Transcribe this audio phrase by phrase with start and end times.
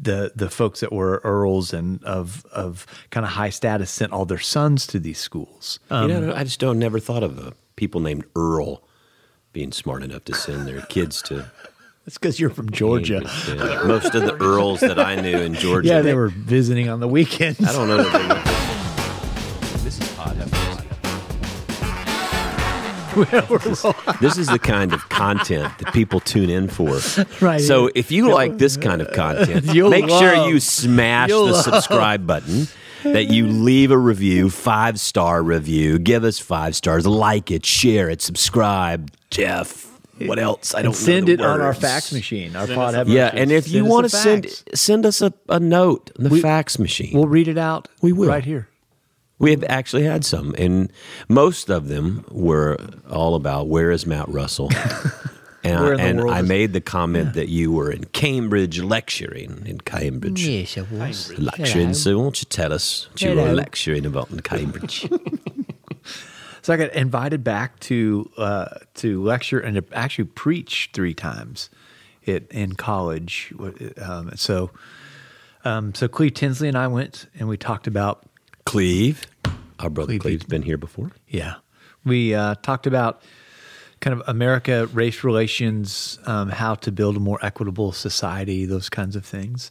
[0.00, 4.24] the the folks that were earls and of of kind of high status sent all
[4.24, 5.78] their sons to these schools.
[5.90, 8.82] Um, you know, I just don't never thought of uh, people named Earl
[9.52, 11.50] being smart enough to send their kids to.
[12.06, 13.22] it's because you're from Georgia.
[13.48, 15.88] Yeah, most of the Earls that I knew in Georgia.
[15.88, 17.62] Yeah, they were visiting on the weekends.
[17.66, 18.39] I don't know
[24.20, 26.98] this is the kind of content that people tune in for.
[27.40, 27.60] Right.
[27.60, 31.52] So if you like this kind of content, You'll make sure you smash you'll the
[31.52, 32.66] love- subscribe button.
[33.02, 35.98] That you leave a review, five star review.
[35.98, 37.06] Give us five stars.
[37.06, 39.10] Like it, share it, subscribe.
[39.30, 39.88] Jeff,
[40.26, 40.74] what else?
[40.74, 42.54] I don't And send know it the on our fax machine.
[42.56, 43.40] Our pod have Yeah, machines.
[43.40, 47.12] and if you want to send send us a, a note on the fax machine.
[47.14, 47.88] we'll read it out.
[48.02, 48.28] We will.
[48.28, 48.68] right here.
[49.40, 50.92] We have actually had some, and
[51.28, 52.78] most of them were
[53.10, 54.70] all about where is Matt Russell.
[55.62, 60.42] And, in and I made the comment that you were in Cambridge lecturing in Cambridge.
[60.42, 61.38] Yes, I was.
[61.38, 61.92] Lecturing.
[61.92, 63.52] So, why don't you tell us what you were Hello.
[63.52, 65.06] lecturing about in Cambridge?
[66.62, 71.70] So I got invited back to uh, to lecture and to actually preach three times
[72.22, 73.52] it, in college.
[74.00, 74.70] Um, so
[75.64, 78.24] um, so Cleve Tinsley and I went and we talked about
[78.70, 79.26] Cleve.
[79.80, 80.20] Our brother Cleve.
[80.20, 81.10] Cleve's been here before.
[81.26, 81.54] yeah
[82.04, 83.22] we uh, talked about
[84.00, 89.16] kind of America race relations, um, how to build a more equitable society, those kinds
[89.16, 89.70] of things.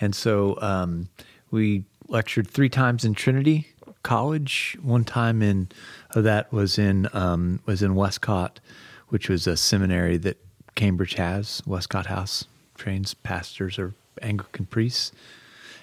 [0.00, 1.08] And so um,
[1.50, 3.68] we lectured three times in Trinity
[4.02, 4.78] College.
[4.80, 5.68] One time in
[6.14, 8.60] uh, that was in um, was in Westcott,
[9.08, 10.38] which was a seminary that
[10.74, 11.62] Cambridge has.
[11.66, 15.12] Westcott House trains pastors or Anglican priests.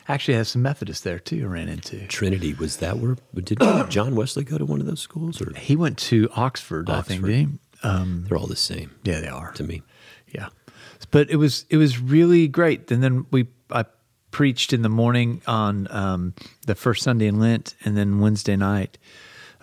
[0.09, 1.43] Actually, has some Methodists there too.
[1.43, 2.07] I ran into.
[2.07, 5.41] Trinity, was that where, did John Wesley go to one of those schools?
[5.41, 7.25] Or He went to Oxford, I think.
[7.25, 7.47] Did he?
[7.83, 9.51] Um, they're all the same yeah, they are.
[9.53, 9.83] to me.
[10.33, 10.49] Yeah,
[11.11, 12.89] but it was it was really great.
[12.91, 13.85] And then we I
[14.31, 16.33] preached in the morning on um,
[16.65, 18.97] the first Sunday in Lent, and then Wednesday night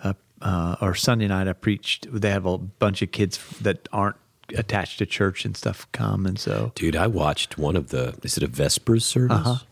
[0.03, 2.07] uh, uh, or Sunday night I preached.
[2.11, 4.17] They have a bunch of kids that aren't
[4.55, 8.37] attached to church and stuff come, and so Dude, I watched one of the, is
[8.37, 9.37] it a Vespers service?
[9.37, 9.65] Uh-huh.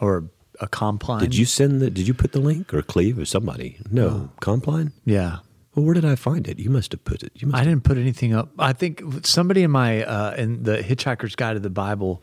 [0.00, 0.24] Or
[0.60, 1.20] a compline.
[1.20, 1.90] Did you send the?
[1.90, 3.78] Did you put the link or Cleve or somebody?
[3.90, 4.92] No, Compline.
[5.04, 5.38] Yeah.
[5.74, 6.58] Well, where did I find it?
[6.58, 7.30] You must have put it.
[7.36, 7.60] You must.
[7.60, 8.48] I didn't put anything up.
[8.58, 12.20] I think somebody in my uh, in the Hitchhiker's Guide to the Bible.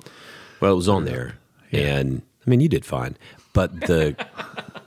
[0.60, 1.36] well, it was on there,
[1.72, 3.16] and I mean, you did fine.
[3.54, 4.16] But the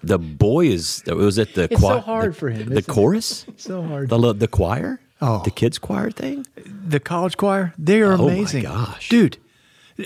[0.02, 3.82] the boy is was it the It's so hard the, for him, The chorus, So
[3.82, 4.10] hard.
[4.10, 5.42] the the choir, Oh.
[5.44, 6.46] the kids choir thing.
[6.86, 8.64] the college choir, they are Oh my amazing.
[8.64, 9.08] gosh.
[9.08, 9.38] Dude.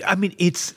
[0.07, 0.73] I mean, it's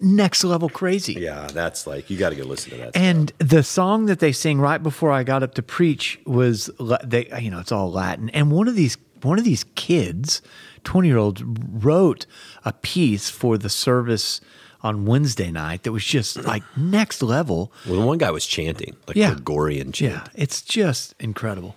[0.00, 1.14] next level crazy.
[1.14, 2.96] Yeah, that's like you got to go listen to that.
[2.96, 6.70] And the song that they sing right before I got up to preach was
[7.04, 8.30] they you know, it's all Latin.
[8.30, 10.40] And one of these one of these kids,
[10.84, 12.24] 20-year-olds wrote
[12.64, 14.40] a piece for the service
[14.80, 17.72] on Wednesday night that was just like next level.
[17.88, 19.34] well, one guy was chanting like Yeah.
[19.34, 20.12] Gregorian chant.
[20.12, 21.74] Yeah, it's just incredible.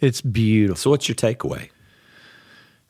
[0.00, 0.76] It's beautiful.
[0.76, 1.70] So, what's your takeaway?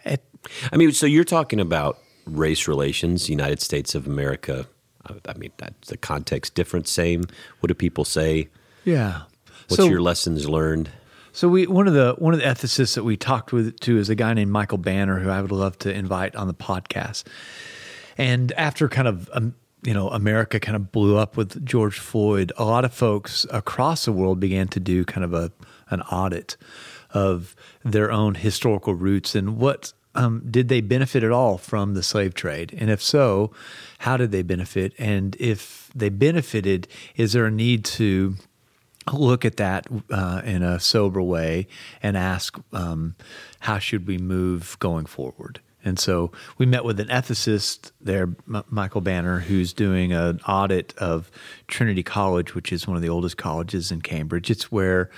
[0.05, 0.25] It-
[0.73, 4.67] I mean, so you're talking about race relations, United States of America.
[5.07, 5.53] I- mean,
[5.87, 7.25] the context different, same.
[7.61, 8.49] What do people say?
[8.85, 9.23] yeah.
[9.69, 10.91] What's So- your lessons learned?
[11.33, 14.09] So we one of the one of the ethicists that we talked with to is
[14.09, 17.25] a guy named Michael Banner who I would love to invite on the podcast.
[18.17, 22.53] And after kind of um, you know America kind of blew up with George Floyd,
[22.57, 25.53] a lot of folks across the world began to do kind of a
[25.91, 26.57] an audit
[27.13, 27.55] of
[27.85, 32.35] their own historical roots and what um, did they benefit at all from the slave
[32.35, 33.53] trade, and if so,
[33.99, 34.93] how did they benefit?
[34.99, 38.37] And if they benefited, is there a need to
[39.13, 41.69] look at that uh, in a sober way
[42.03, 43.15] and ask um,
[43.61, 48.65] how should we move going forward and so we met with an ethicist there M-
[48.69, 51.31] michael banner who's doing an audit of
[51.69, 55.11] trinity college which is one of the oldest colleges in cambridge it's where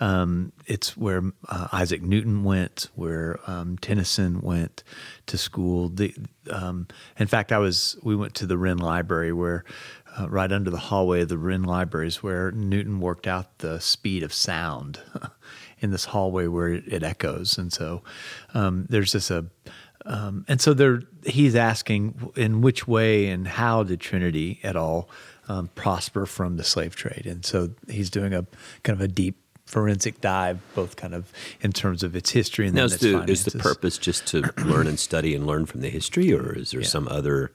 [0.00, 4.84] um, it's where uh, isaac newton went where um, tennyson went
[5.26, 6.14] to school the,
[6.50, 6.86] um,
[7.18, 9.64] in fact i was we went to the wren library where
[10.18, 14.22] uh, right under the hallway of the Wren Libraries, where Newton worked out the speed
[14.22, 15.00] of sound
[15.78, 17.58] in this hallway where it, echoes.
[17.58, 18.02] And so
[18.54, 19.46] um, there's this a,
[20.04, 25.08] um, and so there he's asking in which way and how did Trinity at all
[25.48, 27.26] um, prosper from the slave trade?
[27.26, 28.46] And so he's doing a
[28.82, 32.74] kind of a deep forensic dive, both kind of in terms of its history and
[32.74, 35.80] Now, then its the, is the purpose just to learn and study and learn from
[35.80, 37.52] the history, or is there some other?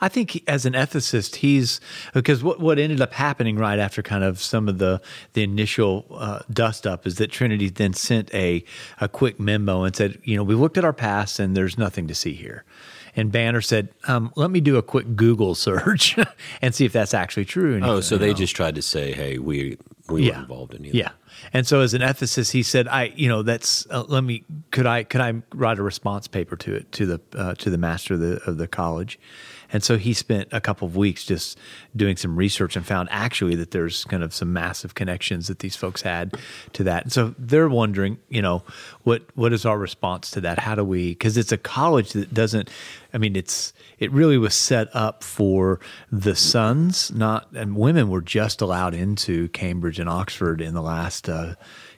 [0.00, 1.80] I think he- as an ethicist, he's
[2.14, 5.00] because what what ended up happening right after kind of some of the
[5.34, 8.64] the initial uh, dust up is that Trinity then sent a
[9.00, 12.06] a quick memo and said, you know, we looked at our past and there's nothing
[12.08, 12.64] to see here,
[13.16, 16.16] And Banner said, um, "Let me do a quick Google search
[16.62, 19.12] and see if that's actually true." He Oh, so they "No." just tried to say,
[19.12, 19.76] "Hey, we
[20.08, 21.10] we weren't involved in either." Yeah.
[21.52, 24.42] And so as an ethicist, he said, I, you know, that's, uh, let me,
[24.72, 27.78] could I, could I write a response paper to it, to the, uh, to the
[27.78, 29.18] master of the, of the college?
[29.72, 31.58] And so he spent a couple of weeks just
[31.94, 35.76] doing some research and found actually that there's kind of some massive connections that these
[35.76, 36.34] folks had
[36.72, 37.04] to that.
[37.04, 38.62] And so they're wondering, you know,
[39.04, 40.58] what, what is our response to that?
[40.58, 42.70] How do we, cause it's a college that doesn't,
[43.12, 45.80] I mean, it's, it really was set up for
[46.10, 51.28] the sons, not, and women were just allowed into Cambridge and Oxford in the last,
[51.28, 51.54] uh,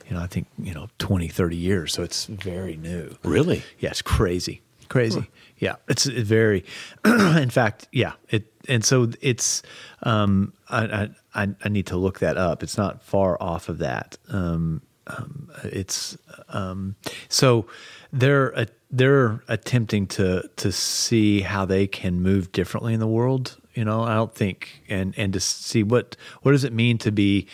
[0.07, 1.93] you know, I think, you know, 20, 30 years.
[1.93, 3.15] So it's very new.
[3.23, 3.63] Really?
[3.79, 5.29] Yeah, it's crazy, crazy.
[5.57, 6.65] Yeah, it's it very.
[7.05, 8.13] in fact, yeah.
[8.29, 9.63] It and so it's.
[10.03, 12.63] Um, I, I I need to look that up.
[12.63, 14.17] It's not far off of that.
[14.29, 16.17] Um, um, it's
[16.49, 16.95] um,
[17.29, 17.65] so
[18.11, 23.57] they're uh, they're attempting to to see how they can move differently in the world.
[23.73, 27.11] You know, I don't think and and to see what what does it mean to
[27.11, 27.47] be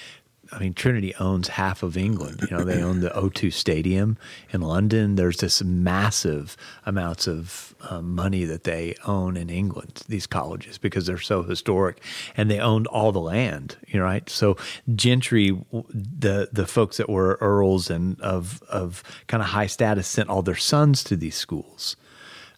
[0.51, 2.47] I mean, Trinity owns half of England.
[2.49, 4.17] You know, they own the O2 Stadium
[4.51, 5.15] in London.
[5.15, 10.03] There's this massive amounts of um, money that they own in England.
[10.07, 12.03] These colleges because they're so historic,
[12.35, 13.77] and they owned all the land.
[13.87, 14.27] You know, right?
[14.29, 14.57] So
[14.95, 20.29] gentry, the the folks that were earls and of of kind of high status, sent
[20.29, 21.95] all their sons to these schools.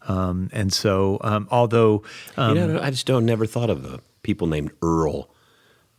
[0.07, 2.03] Um, and so, um, although
[2.37, 5.29] um, you know, I just don't never thought of uh, people named Earl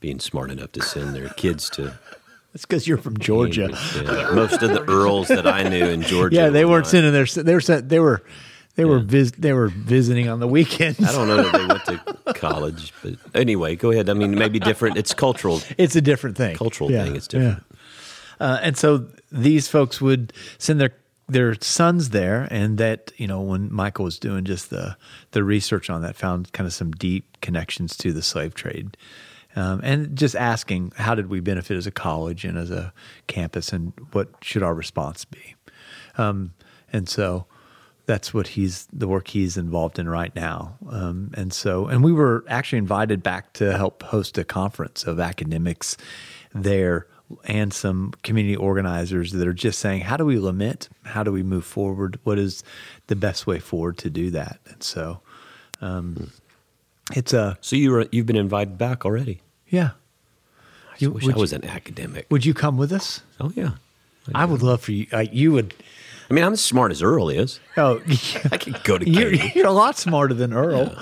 [0.03, 1.99] being smart enough to send their kids to
[2.55, 3.71] it's because you're from Georgia.
[3.95, 4.31] Yeah.
[4.35, 6.37] Most of the Earls that I knew in Georgia.
[6.37, 7.25] Yeah, they were weren't not- sending their.
[7.25, 7.81] They were.
[7.81, 8.23] They were.
[8.75, 8.99] They were.
[8.99, 11.03] Vis, they were visiting on the weekends.
[11.03, 11.85] I don't know that they went
[12.27, 14.11] to college, but anyway, go ahead.
[14.11, 14.99] I mean, maybe different.
[14.99, 15.63] It's cultural.
[15.79, 16.55] It's a different thing.
[16.57, 17.63] Cultural Yeah, thing, it's different.
[17.71, 18.47] yeah.
[18.47, 20.93] Uh, and so these folks would send their
[21.31, 24.99] their sons there, and that you know when Michael was doing just the
[25.31, 28.95] the research on that, found kind of some deep connections to the slave trade.
[29.55, 32.93] Um, and just asking, how did we benefit as a college and as a
[33.27, 35.57] campus, and what should our response be?
[36.17, 36.55] Um,
[36.93, 37.47] and so
[38.07, 40.77] that's what he's the work he's involved in right now.
[40.91, 45.21] Um, and so, and we were actually invited back to help host a conference of
[45.21, 45.97] academics
[46.55, 47.07] there
[47.45, 50.89] and some community organizers that are just saying, how do we lament?
[51.05, 52.19] How do we move forward?
[52.25, 52.63] What is
[53.07, 54.59] the best way forward to do that?
[54.67, 55.21] And so,
[55.81, 56.31] um,
[57.15, 59.41] it's a So you were you've been invited back already.
[59.69, 59.91] yeah.
[60.93, 62.27] I You- wish I you- was an academic.
[62.31, 63.23] Would you come with us?
[63.41, 63.73] Oh yeah.
[64.35, 65.07] I would love for you.
[65.13, 65.75] Uh, you would.
[66.31, 67.59] I mean, I'm as smart as Earl is.
[67.77, 68.01] Oh,
[68.53, 70.95] I could go to you're, you're a lot smarter than Earl.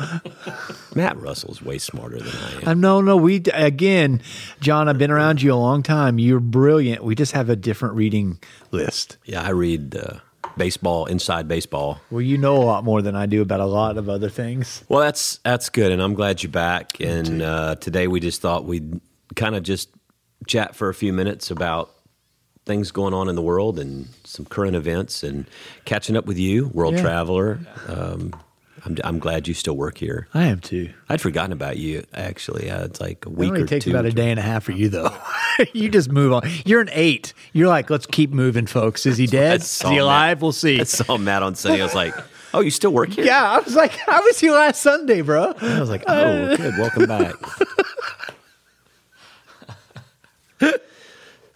[0.94, 2.68] Matt Russell's way smarter than I am.
[2.68, 3.16] Uh, no, no.
[3.16, 4.22] We again,
[4.60, 4.88] John.
[4.88, 6.18] I've been around you a long time.
[6.18, 7.04] You're brilliant.
[7.04, 8.38] We just have a different reading
[8.72, 9.18] list.
[9.24, 10.18] Yeah, I read uh,
[10.56, 12.00] baseball, inside baseball.
[12.10, 14.84] Well, you know a lot more than I do about a lot of other things.
[14.88, 17.00] Well, that's that's good, and I'm glad you're back.
[17.00, 19.00] And uh, today we just thought we'd
[19.36, 19.88] kind of just
[20.46, 21.90] chat for a few minutes about
[22.66, 25.46] things going on in the world and some current events, and
[25.84, 27.02] catching up with you, world Yeah.
[27.02, 27.58] traveler.
[27.88, 28.32] Um,
[28.84, 30.28] I'm, I'm glad you still work here.
[30.34, 30.90] I am too.
[31.08, 32.70] I'd forgotten about you actually.
[32.70, 33.48] Uh, it's like a week.
[33.48, 33.90] It only or takes two.
[33.90, 35.14] about a day and a half for you, though.
[35.72, 36.42] you just move on.
[36.64, 37.34] You're an eight.
[37.52, 39.06] You're like, let's keep moving, folks.
[39.06, 39.60] Is he dead?
[39.60, 39.98] Is he Matt.
[40.00, 40.42] alive?
[40.42, 40.80] We'll see.
[40.80, 41.80] I saw Matt on Sunday.
[41.80, 42.14] I was like,
[42.54, 45.52] "Oh, you still work here?" Yeah, I was like, I was here last Sunday, bro.
[45.60, 46.74] I was like, "Oh, good.
[46.78, 47.34] Welcome back."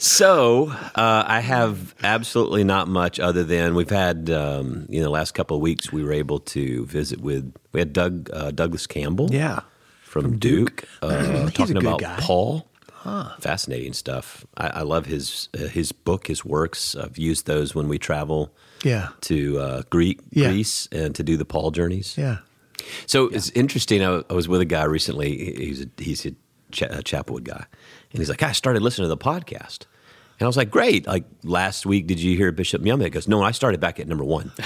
[0.09, 5.11] So uh, I have absolutely not much other than we've had um, you know the
[5.11, 8.87] last couple of weeks we were able to visit with we had Doug uh, Douglas
[8.87, 9.61] Campbell Yeah.
[10.03, 12.17] from, Duke, Uh, talking about guy.
[12.21, 12.69] Paul.
[13.41, 14.45] Fascinating stuff.
[14.59, 16.95] I, I love his uh, his book, his works.
[16.95, 19.09] I've used those when we travel Yeah.
[19.23, 20.51] to uh, Greek, Yeah.
[20.51, 22.15] Greece and to do the Paul journeys.
[22.19, 22.39] Yeah.
[23.07, 24.05] So it's interesting.
[24.05, 25.55] I, I was with a guy recently.
[25.57, 26.33] He's a, he's a,
[26.73, 27.65] Cha- a Chapelwood guy,
[28.13, 29.87] and he's like, "I started listening to the podcast."
[30.41, 33.05] And I was like, "Great!" Like last week, did you hear Bishop Myama?
[33.05, 34.51] He goes, "No, I started back at number one."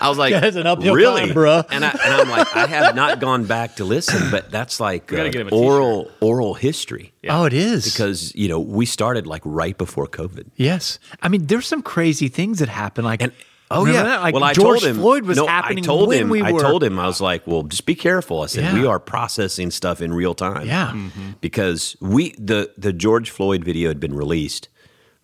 [0.00, 2.66] I was like, That's an uphill "Really, climb, bruh." And, I, and I'm like, I
[2.66, 5.64] have not gone back to listen, but that's like uh, get him a t-shirt.
[5.64, 7.84] oral oral history Oh, it is.
[7.90, 10.50] because you know we started like right before COVID.
[10.56, 13.04] Yes, I mean there's some crazy things that happen.
[13.04, 13.32] Like, And
[13.74, 14.22] oh remember yeah, that?
[14.22, 16.28] like well I George told him Floyd was no, happening I told when him.
[16.30, 18.42] we I told him I was like, well, just be careful.
[18.42, 18.74] I said Yeah.
[18.74, 20.66] we are processing stuff in real time.
[20.66, 20.92] Yeah.
[20.94, 21.30] Mm-hmm.
[21.40, 24.68] because we the the George Floyd video had been released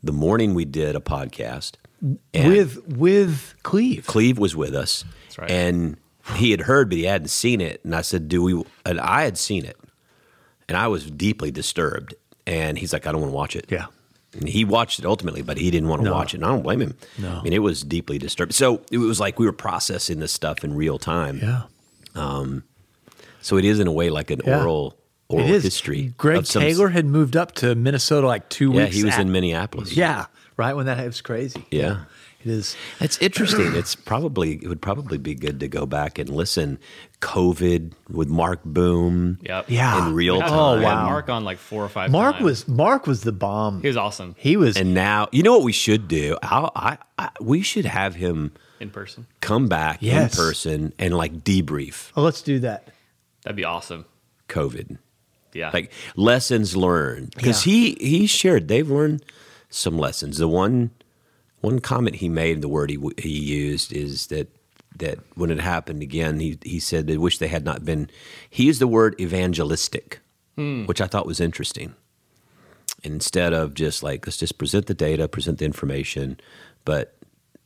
[0.03, 1.73] the morning we did a podcast.
[2.35, 4.07] With with Cleve.
[4.07, 5.05] Cleve was with us,
[5.37, 5.51] right.
[5.51, 5.99] and
[6.37, 7.85] he had heard, but he hadn't seen it.
[7.85, 9.77] And I said, "Do we?" And I had seen it,
[10.67, 12.15] and I was deeply disturbed.
[12.47, 13.89] And he's like, "I don't want to watch it." Yeah, And
[14.47, 16.15] he watched it ultimately, but he didn't want to No.
[16.15, 16.39] watch it.
[16.39, 16.95] And I don't blame him.
[17.19, 17.39] No.
[17.39, 18.53] I mean, it was deeply disturbing.
[18.53, 21.41] So it was like we were processing this stuff in real time.
[21.43, 21.63] Yeah.
[22.15, 22.65] Um,
[23.41, 24.61] so it is in a way like an Yeah.
[24.61, 24.97] oral
[25.29, 25.63] oral it is.
[25.63, 26.13] history.
[26.19, 28.95] Greg some- Taylor had moved up to Minnesota like two Yeah, weeks.
[28.95, 29.93] Yeah, he was at- in Minneapolis.
[29.97, 31.65] Yeah, right when that was crazy.
[31.71, 31.99] Yeah.
[32.43, 32.75] It is.
[33.01, 33.75] It's interesting.
[33.75, 36.79] It's probably it would probably be good to go back and listen.
[37.21, 39.39] COVID with Marc Boom.
[39.43, 39.67] Yep.
[39.69, 40.09] Yeah.
[40.09, 40.53] In real We time.
[40.53, 41.05] Oh had wow.
[41.05, 42.11] Mark on like four or five.
[42.11, 42.45] Mark times.
[42.45, 43.83] was Mark was the bomb.
[43.83, 44.77] He was awesome He was.
[44.77, 46.39] And now you know what we should do.
[46.43, 49.27] I'll, I, I we should have him in person.
[49.43, 50.33] come back Yes.
[50.33, 52.89] in person and like debrief oh, let's do that.
[53.43, 54.07] That'd be awesome.
[54.49, 54.97] COVID,
[55.53, 55.71] Yeah.
[55.75, 57.35] like lessons learned.
[57.37, 57.73] Because Yeah.
[57.73, 59.23] he he shared they've learned
[59.69, 60.39] some lessons.
[60.39, 60.91] The one
[61.61, 64.49] one comment he made, the word he he used is that
[64.97, 68.11] that when it happened again, he he said they wish they had not been.
[68.49, 70.21] He used the word evangelistic,
[70.57, 71.95] which I thought was interesting.
[73.03, 76.39] Instead of just like let's just present the data, present the information,
[76.85, 77.15] but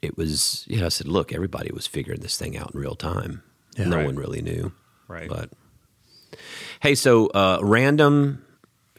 [0.01, 2.95] it was you know I said look everybody was figuring this thing out in real
[2.95, 3.43] time.
[3.77, 3.87] Yeah.
[3.89, 4.07] no Right.
[4.07, 4.73] one really knew.
[5.09, 5.29] Right.
[5.29, 5.51] But
[6.81, 8.45] hey, so uh, random,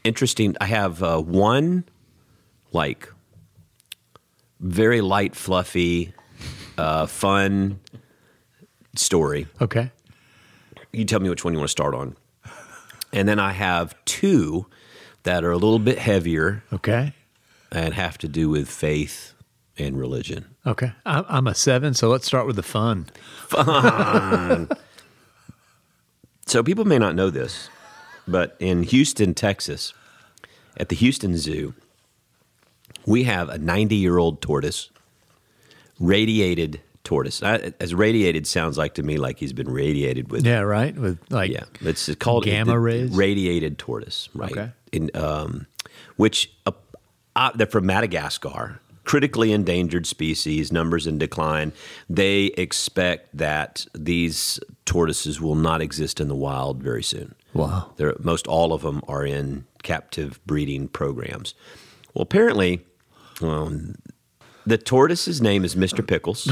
[0.04, 0.56] interesting.
[0.60, 1.84] I have uh, one
[2.72, 3.10] like
[4.60, 6.12] very light, fluffy,
[6.78, 7.80] uh, fun
[8.94, 9.46] story.
[9.60, 9.90] Okay.
[10.92, 12.16] You tell me which one you want to start on.
[13.12, 14.66] And then I have two
[15.22, 17.12] that are a little bit heavier Okay.
[17.72, 19.34] and have to do with faith
[19.78, 20.46] and religion.
[20.66, 20.92] Okay.
[21.04, 23.06] I'm, I'm a seven, so let's start with the fun.
[23.48, 24.68] fun.
[26.48, 27.68] So people may not know this,
[28.28, 29.92] but in Houston, Texas,
[30.76, 31.74] at the Houston Zoo,
[33.06, 34.90] we have a 90 year old tortoise,
[35.98, 37.42] radiated tortoise.
[37.42, 40.44] I, as radiated sounds like to me like he's been radiated with.
[40.44, 40.60] Yeah.
[40.60, 40.94] Right.
[40.94, 41.50] With like.
[41.50, 43.10] Yeah, it's called Gamma rays?
[43.12, 44.52] Radiated tortoise, right?
[44.52, 44.70] Okay.
[44.92, 45.66] In um,
[46.16, 46.72] which uh,
[47.36, 51.72] uh, they're from Madagascar, critically endangered species, numbers in decline.
[52.10, 57.34] They expect that these tortoises will not exist in the wild very soon.
[57.54, 57.92] Wow.
[57.96, 61.54] They're, most all of them are in captive breeding programs.
[62.12, 62.84] Well, apparently,
[63.42, 63.94] um,
[64.66, 66.06] the tortoise's name is Mr.
[66.08, 66.48] Pickles.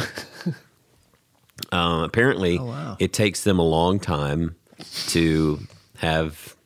[1.73, 2.97] uh, apparently, Oh, wow.
[2.99, 4.57] it takes them a long time
[5.09, 5.61] to
[5.99, 6.57] have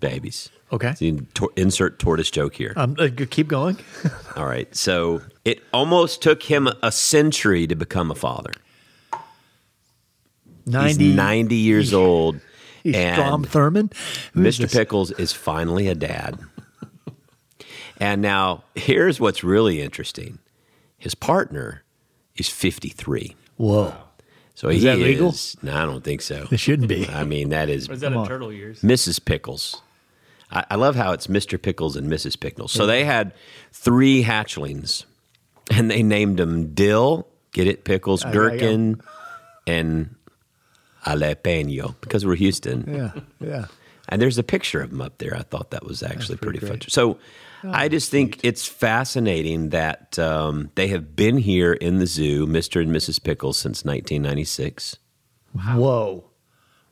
[0.00, 0.48] babies.
[0.72, 0.94] Okay.
[0.94, 2.72] So tor- insert tortoise joke here.
[2.76, 3.76] Um, uh, keep going.
[4.36, 4.74] All right.
[4.74, 8.52] So it almost took him a century to become a father.
[10.64, 11.06] Ninety.
[11.08, 12.40] He's 90 years old.
[12.82, 13.92] He's and Strom Thurmond.
[14.34, 14.62] Who is Mr.
[14.62, 14.72] this?
[14.74, 16.38] Pickles is finally a dad.
[17.98, 20.38] And now here's what's really interesting.
[20.98, 21.82] His partner
[22.36, 23.34] is 53.
[23.56, 23.94] Whoa.
[24.54, 25.30] So Is he that legal?
[25.30, 26.46] is No, I don't think so.
[26.50, 27.08] It shouldn't be.
[27.08, 28.26] I mean, that is Or is that Come in on.
[28.28, 28.80] turtle years?
[28.82, 29.24] Mrs.
[29.24, 29.80] Pickles.
[30.50, 31.60] I, I love how it's Mr.
[31.60, 32.38] Pickles and Mrs.
[32.38, 32.70] Pickles.
[32.72, 33.32] So they had
[33.72, 35.04] three hatchlings,
[35.70, 38.58] and they named them Dill, get it, Pickles, I- I got 'em.
[38.58, 39.00] Gherkin,
[39.66, 40.14] and
[41.04, 42.84] Jalapeno because we're Houston.
[42.88, 43.12] Yeah.
[43.40, 43.66] Yeah.
[44.08, 45.36] And there's a picture of them up there.
[45.36, 46.90] I thought that was actually pretty pretty, fun.
[46.90, 47.18] So
[47.64, 52.80] I just think it's fascinating that um, they have been here in the zoo, Mr.
[52.80, 53.22] and Mrs.
[53.22, 54.96] Pickles, since 1996.
[55.54, 55.78] Wow.
[55.78, 56.24] Whoa.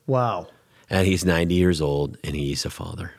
[0.06, 0.48] Wow.
[0.88, 3.12] And he's 90 years old and he's a father.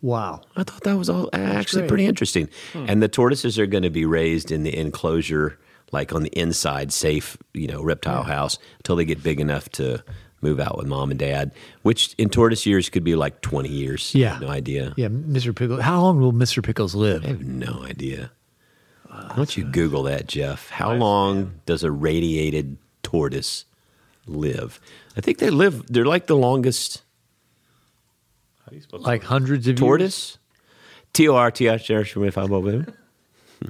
[0.00, 0.42] Wow.
[0.56, 1.88] I thought that was all actually great.
[1.88, 2.48] pretty interesting.
[2.74, 5.60] And the tortoises are going to be raised in the enclosure,
[5.92, 10.02] like on the inside, safe, you know, reptile house until they get big enough to
[10.42, 14.14] move out with mom and dad, which in tortoise years could be like 20 years.
[14.14, 14.38] Yeah.
[14.40, 14.92] No idea.
[14.96, 15.08] Yeah.
[15.08, 15.54] Mr.
[15.54, 15.80] Pickles.
[15.80, 16.62] How long will Mr.
[16.62, 17.24] Pickles live?
[17.24, 18.32] I have no idea.
[19.08, 20.70] Why don't you Google that, Jeff?
[20.70, 23.66] How long does a radiated tortoise
[24.26, 24.80] live?
[25.16, 27.02] I think they live, they're like the longest
[28.64, 29.80] How do you spell Like hundreds of years?
[29.80, 30.38] tortoise.
[31.12, 32.94] T O R T H R if I'm over there.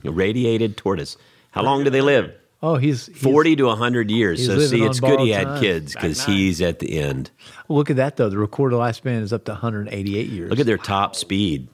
[0.04, 1.16] Radiated tortoise.
[1.50, 2.32] How long do they live?
[2.64, 4.46] Oh, he's, he's 40 to 100 years.
[4.46, 5.60] So see, it's good he had time.
[5.60, 7.30] kids because he's at the end.
[7.68, 8.28] Look at that though.
[8.28, 10.48] The recorded lifespan is up to 188 years.
[10.50, 11.68] Look at their top speed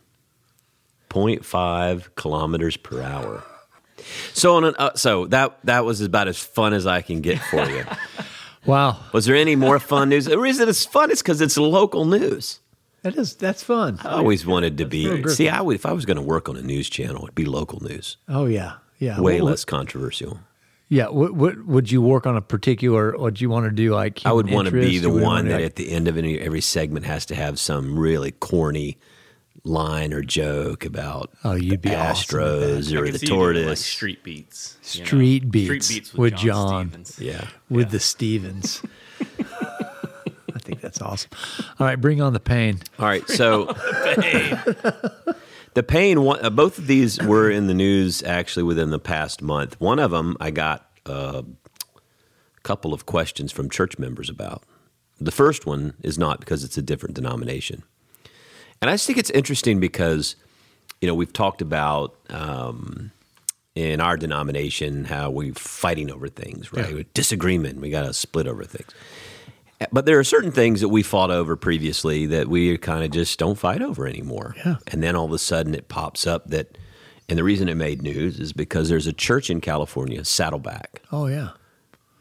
[1.10, 3.42] 0.5 kilometers per hour.
[4.32, 7.38] So on an, uh, so that that was about as fun as I can get
[7.40, 7.84] for you.
[8.66, 8.98] Wow.
[9.12, 10.26] was there any more fun news?
[10.26, 12.60] The reason it's fun is because it's local news.
[13.02, 13.98] That is that's fun.
[14.04, 15.26] I always wanted to be.
[15.28, 17.46] See, I would if I was going to work on a news channel, it'd be
[17.46, 18.74] local news, Oh yeah.
[18.98, 19.20] Yeah.
[19.20, 20.40] way What- less controversial.
[20.88, 21.08] Yeah.
[21.08, 23.16] What, what would you work on a particular?
[23.18, 24.22] Would you want to do like?
[24.24, 26.08] I would want to be the or would you one that do, at the end
[26.08, 28.96] of any, every segment has to have some really corny
[29.64, 33.26] line or joke about Oh, you'd be awesome at Astros I or could the see
[33.26, 33.84] you doing, like, tortoise.
[33.84, 34.78] street beats.
[34.94, 35.06] you know?
[35.06, 36.90] Street beats Street beats with with, John.
[36.90, 37.04] John.
[37.04, 37.18] Stevens.
[37.20, 37.48] yeah.
[37.68, 37.90] with Yeah.
[37.90, 38.82] the Stevens.
[39.50, 41.30] I think that's awesome.
[41.78, 42.80] All right, bring on the pain.
[42.98, 43.66] All right, so
[45.78, 46.24] the pain.
[46.24, 49.80] One, uh, both of these were in the news actually within the past month.
[49.80, 54.64] One of them, I got uh, a couple of questions from church members about.
[55.20, 57.84] The first one is not because it's a different denomination,
[58.82, 60.34] and I just think it's interesting because
[61.00, 62.16] you know we've talked about.
[62.28, 63.12] Um,
[63.74, 66.96] in our denomination, how we're fighting over things, right?
[66.96, 67.02] Yeah.
[67.14, 68.90] Disagreement, we got to split over things.
[69.92, 73.38] But there are certain things that we fought over previously that we kind of just
[73.38, 74.54] don't fight over anymore.
[74.64, 74.76] Yeah.
[74.88, 76.76] And then all of a sudden it pops up that,
[77.28, 81.02] and the reason it made news is because there's a church in California, Saddleback.
[81.12, 81.50] Oh yeah,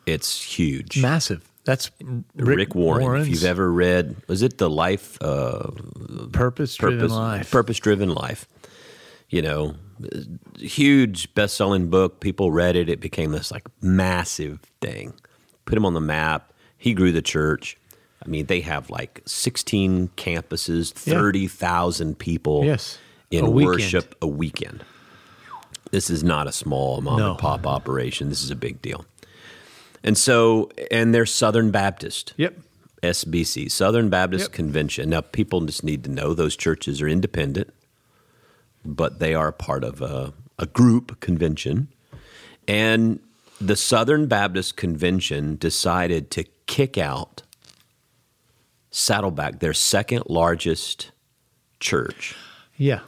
[0.06, 1.02] It's huge.
[1.02, 1.50] massive.
[1.66, 1.92] That's
[2.36, 3.02] Rick, Warren.
[3.04, 5.72] Warren's If you've ever read, was it the Life uh,
[6.32, 7.52] purpose-driven life.
[7.52, 8.48] Purpose Driven Life?
[9.30, 9.76] You know,
[10.58, 12.22] huge best selling book.
[12.22, 12.88] People read it.
[12.88, 15.14] It became this like massive thing.
[15.66, 16.54] Put him on the map.
[16.78, 17.78] He grew the church.
[18.24, 21.14] I mean, they have like 16 campuses, Yeah.
[21.14, 22.98] 30,000 people Yes.
[23.32, 24.84] in A worship a weekend.
[25.92, 27.30] This is not a small mom No.
[27.32, 28.30] and pop operation.
[28.30, 29.06] This is a big deal.
[30.04, 32.34] And so, and they're Southern Baptist.
[32.38, 32.58] Yep.
[33.04, 34.52] SBC, Southern Baptist Yep.
[34.54, 35.10] Convention.
[35.10, 37.74] Now, people just need to know those churches are independent,
[38.84, 41.88] but they are part of a, a group convention.
[42.68, 43.20] And
[43.60, 47.44] the Southern Baptist Convention decided to kick out
[48.92, 51.12] Saddleback, their second largest
[51.80, 52.36] church.
[52.78, 53.02] Yeah.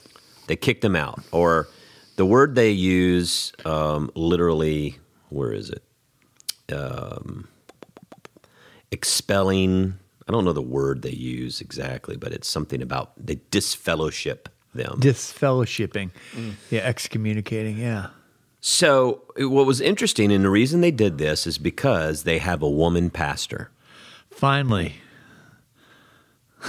[0.48, 1.22] They kicked them out.
[1.32, 1.68] Or
[2.16, 4.98] the word they use um, literally,
[5.30, 5.84] where is it?
[6.74, 7.48] Um,
[8.92, 9.96] expelling.
[10.28, 15.00] I don't know the word they use exactly, but it's something about they disfellowship them.
[15.00, 16.12] Disfellowshipping.
[16.70, 16.82] Yeah.
[16.82, 17.78] Excommunicating.
[17.78, 18.08] Yeah.
[18.62, 22.70] So, what was interesting, and the reason they did this is because they have a
[22.70, 23.72] woman pastor.
[24.30, 24.96] Finally.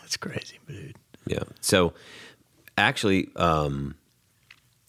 [0.00, 0.96] That's crazy, dude.
[1.26, 1.44] Yeah.
[1.60, 1.94] So
[2.78, 3.96] actually, um,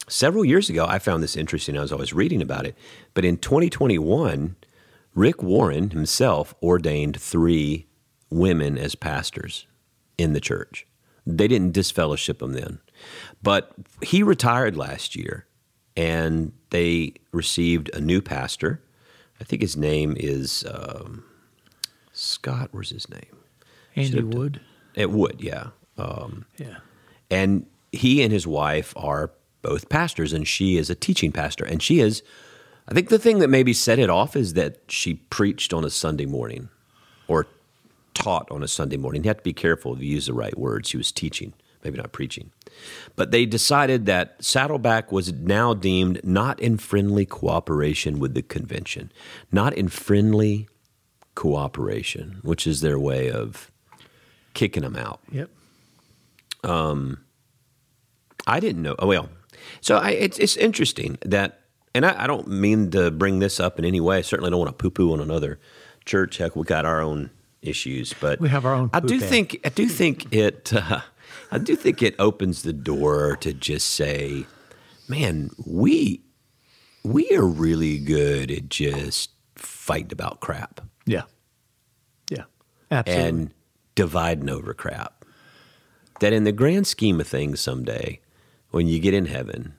[0.08, 1.78] several years ago, I found this interesting.
[1.78, 2.76] I was always reading about it.
[3.14, 4.56] But in 2021,
[5.14, 7.88] Rick Warren himself ordained three
[8.30, 9.68] women as pastors
[10.18, 10.88] in the church.
[11.26, 12.80] They didn't disfellowship them then.
[13.44, 15.46] But he retired last year
[15.98, 18.82] and they received a new pastor.
[19.40, 21.24] I think his name is um,
[22.14, 22.70] Scott.
[22.72, 23.38] Where's his name?
[23.96, 24.62] Andy done- Wood.
[24.96, 25.68] It would, yeah.
[25.98, 26.78] Um, Yeah.
[27.30, 31.64] and he and his wife are both pastors, and she is a teaching pastor.
[31.66, 32.24] And she is,
[32.88, 35.90] I think the thing that maybe set it off is that she preached on a
[35.90, 36.70] Sunday morning
[37.28, 37.48] or
[38.14, 39.24] taught on a Sunday morning.
[39.24, 40.90] You have to be careful if you use the right words.
[40.90, 42.52] She was teaching, maybe not preaching.
[43.16, 49.12] But they decided that Saddleback was now deemed not in friendly cooperation with the convention,
[49.52, 50.68] not in friendly
[51.36, 53.72] cooperation, which is their way of
[54.54, 55.20] kicking them out.
[55.32, 55.50] Yep.
[56.64, 57.24] Um,
[58.48, 58.96] I didn't know.
[59.00, 59.30] Oh well,
[59.82, 61.62] so I, it's it's interesting that,
[61.94, 64.18] and I, I don't mean to bring this up in any way.
[64.18, 65.60] I certainly don't want to poo poo on another
[66.06, 66.38] church.
[66.38, 69.70] Heck, we got our own issues, but We have our own I do think I
[69.70, 70.72] do think it.
[70.74, 71.02] Uh,
[71.52, 74.46] I do think it opens the door to just say,
[75.08, 76.22] man, we
[77.04, 81.24] we are really good at just fighting about crap Yeah.
[82.30, 82.44] Yeah.
[82.90, 83.28] Absolutely.
[83.30, 83.54] and
[83.96, 85.26] dividing over crap.
[86.20, 88.20] That in the grand scheme of things, someday,
[88.70, 89.74] when you get in heaven,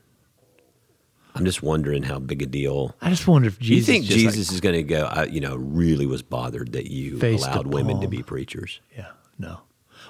[1.35, 2.95] I'm just wondering how big a deal.
[3.01, 3.87] I just wonder if Do you Jesus.
[3.87, 5.05] think just like- Jesus is going to go?
[5.05, 8.81] I, you know, really was bothered that you allowed women to be preachers.
[8.97, 9.61] Yeah, no.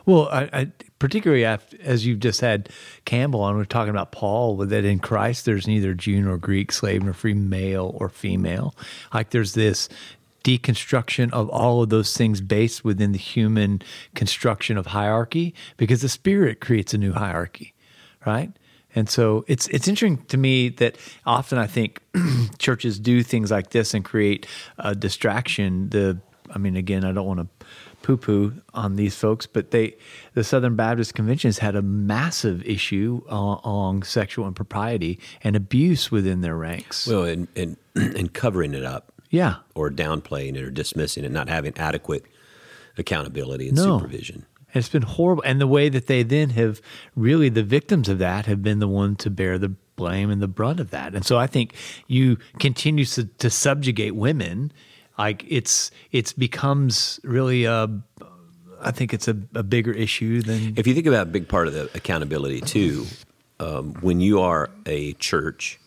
[0.05, 2.69] Well, I, I particularly after, as you've just had
[3.05, 7.03] Campbell on, we're talking about Paul, that in Christ there's neither Jew nor Greek, slave
[7.03, 8.75] nor free, male or female.
[9.13, 9.89] Like there's this
[10.45, 13.83] deconstruction of all of those things based within the human
[14.15, 17.75] construction of hierarchy, because the Spirit creates a new hierarchy,
[18.27, 18.53] right?
[18.95, 22.01] And so it's it's interesting to me that often I think
[22.59, 24.47] churches do things like this and create
[24.79, 25.89] a distraction.
[25.89, 26.19] The
[26.51, 27.67] I mean, again, I don't want to
[28.03, 29.97] poo poo on these folks, but they
[30.35, 36.11] the Southern Baptist Convention has had a massive issue uh, on sexual impropriety and abuse
[36.11, 37.07] within their ranks.
[37.07, 41.49] Well, and and and covering it up yeah, or downplaying it or dismissing it, not
[41.49, 42.27] having adequate
[42.99, 43.99] accountability and No.
[43.99, 44.45] supervision.
[44.75, 45.43] It's been horrible.
[45.45, 46.83] And the way that they then have
[47.17, 50.49] really, the victims of that have been the one to bear the blame and the
[50.49, 51.15] brunt of that.
[51.15, 51.75] And so I think
[52.07, 54.71] you continue to, to subjugate women.
[55.19, 57.89] Like it's, it's becomes really a,
[58.81, 61.69] I think it's a, a bigger issue than, If you think about a big part
[61.69, 63.07] of the accountability too,
[63.61, 65.79] um, when you are a church,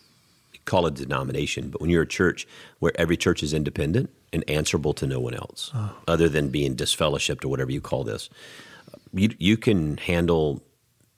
[0.64, 2.46] call it denomination, but when you're a church
[2.78, 5.70] where every church is independent and answerable to no one else,
[6.08, 8.30] other than being disfellowshipped or whatever you call this,
[9.12, 10.62] you you can handle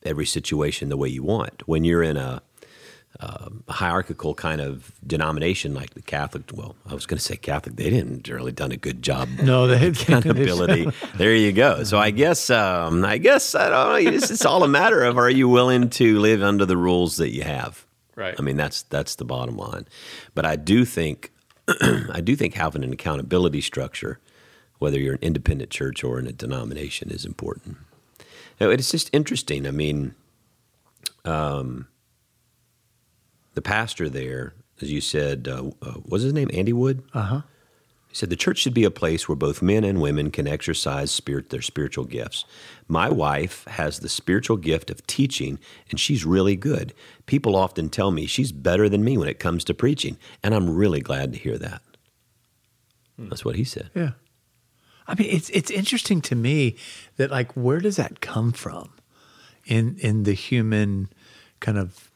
[0.03, 1.67] every situation the way you want.
[1.67, 2.43] When you're in a,
[3.21, 7.37] um, a hierarchical kind of denomination like the Catholic, well, I was going to say
[7.37, 9.29] Catholic, they didn't really done a good job.
[9.43, 10.89] No, they accountability.
[11.17, 11.83] there you go.
[11.85, 14.11] So I guess, um, I guess I don't know.
[14.13, 17.31] It's, it's all a matter of are you willing to live under the rules that
[17.31, 17.85] you have.
[18.15, 18.35] Right.
[18.39, 19.87] I mean, that's that's the bottom line.
[20.35, 21.31] But I do think,
[22.13, 24.19] I do think having an accountability structure,
[24.79, 27.79] whether you're an independent church or in a denomination, is important.
[28.61, 29.67] Now, It's just interesting.
[29.67, 30.17] I mean,
[31.25, 31.87] um,
[33.59, 37.03] the pastor there, as you said, uh, uh, was his name Andy Wood?
[37.13, 37.41] Uh huh.
[38.07, 41.11] He said the church should be a place where both men and women can exercise
[41.11, 42.45] spirit their spiritual gifts.
[42.87, 45.59] My wife has the spiritual gift of teaching,
[45.91, 46.95] and she's really good.
[47.27, 50.71] People often tell me she's better than me when it comes to preaching, and I'm
[50.71, 51.83] really glad to hear that.
[53.19, 53.91] That's what he said.
[53.93, 54.13] Yeah.
[55.09, 56.77] I mean, it's it's interesting to me
[57.17, 58.93] that like where does that come from
[59.65, 61.09] in in the human
[61.59, 62.08] kind of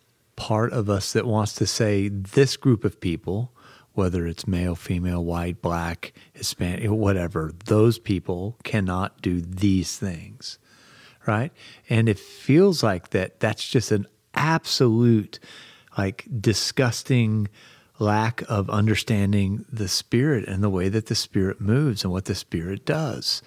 [0.42, 3.52] part of us that wants to say this group of people,
[3.92, 10.58] whether it's male, female, white, black, Hispanic, whatever, those people cannot do these things.
[11.28, 11.52] Right?
[11.88, 15.38] And it feels like that that's just an absolute
[15.96, 17.46] like disgusting
[18.00, 22.34] lack of understanding the spirit and the way that the spirit moves and what the
[22.34, 23.42] spirit does.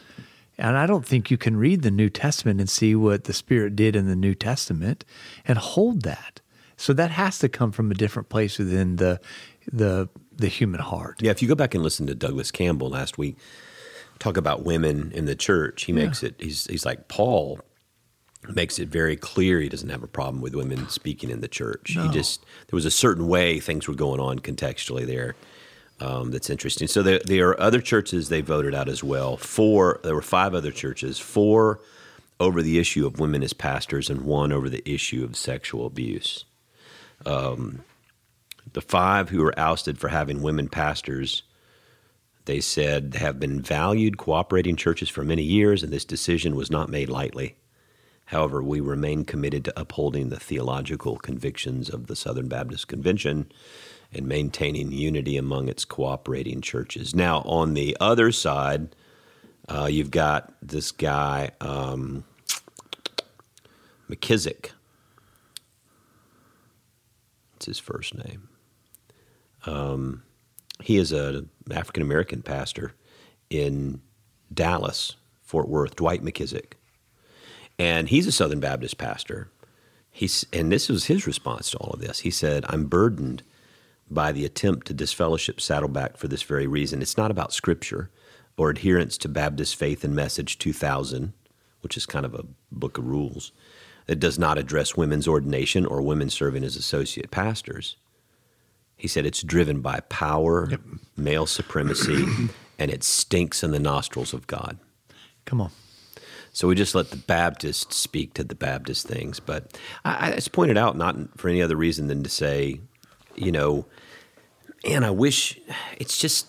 [0.58, 3.76] And I don't think you can read the New Testament and see what the spirit
[3.76, 5.04] did in the New Testament
[5.46, 6.40] and hold that.
[6.78, 9.20] So that has to come from a different place within the
[9.72, 11.22] the the human heart.
[11.22, 13.38] Yeah, if you go back and listen to Douglas Campbell last week,
[14.20, 16.36] talk about women in the church, he makes it.
[16.40, 17.60] He's he's like Paul
[18.54, 21.92] makes it very clear he doesn't have a problem with women speaking in the church.
[21.92, 25.36] He just there was a certain way things were going on contextually there.
[26.00, 26.88] Um, that's interesting.
[26.88, 29.38] So there, there are other churches they voted out as well.
[29.38, 31.20] Four, there were five other churches.
[31.20, 31.80] Four
[32.38, 36.44] over the issue of women as pastors, and one over the issue of sexual abuse.
[37.26, 37.84] Um,
[38.74, 41.44] the five who were ousted for having women pastors
[42.46, 46.90] they said have been valued cooperating churches for many years, and this decision was not
[46.90, 47.56] made lightly.
[48.26, 53.52] However, we remain committed to upholding the theological convictions of the Southern Baptist Convention
[54.12, 57.14] and maintaining unity among its cooperating churches.
[57.14, 58.96] Now, on the other side,
[59.68, 62.24] uh, you've got this guy, um,
[64.10, 64.70] McKissic.
[67.56, 68.50] What's his first name?
[69.66, 70.24] Um,
[70.84, 72.92] he is an African American pastor
[73.50, 74.02] in
[74.54, 76.74] Dallas, Fort Worth, Dwight McKissic.
[77.80, 79.48] And he's a Southern Baptist pastor.
[80.12, 82.20] He's, and this was his response to all of this.
[82.20, 83.42] He said, I'm burdened
[84.12, 87.02] by the attempt to disfellowship Saddleback for this very reason.
[87.02, 88.10] It's not about Scripture
[88.58, 91.32] or adherence to Baptist Faith and Message 2000,
[91.80, 93.54] which is kind of a book of rules.
[94.08, 97.96] It does not address women's ordination or women serving as associate pastors.
[98.98, 100.72] He said it's driven by power,
[101.18, 102.26] male supremacy,
[102.80, 104.78] and it stinks in the nostrils of God.
[105.46, 105.72] Come on.
[106.54, 109.42] So we just let the Baptists speak to the Baptist things.
[109.42, 112.80] But I, I just pointed out, not for any other reason than to say,
[113.36, 113.86] you know,
[114.86, 115.60] and I wish
[115.98, 116.48] it's just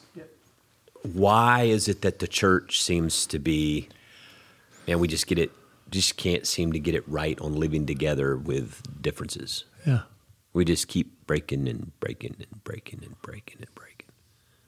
[1.03, 3.89] why is it that the church seems to be,
[4.87, 5.51] and we just get it,
[5.91, 9.65] just can't seem to get it right on living together with differences.
[9.87, 10.03] Yeah.
[10.53, 14.09] We just keep breaking and breaking and breaking and breaking and breaking.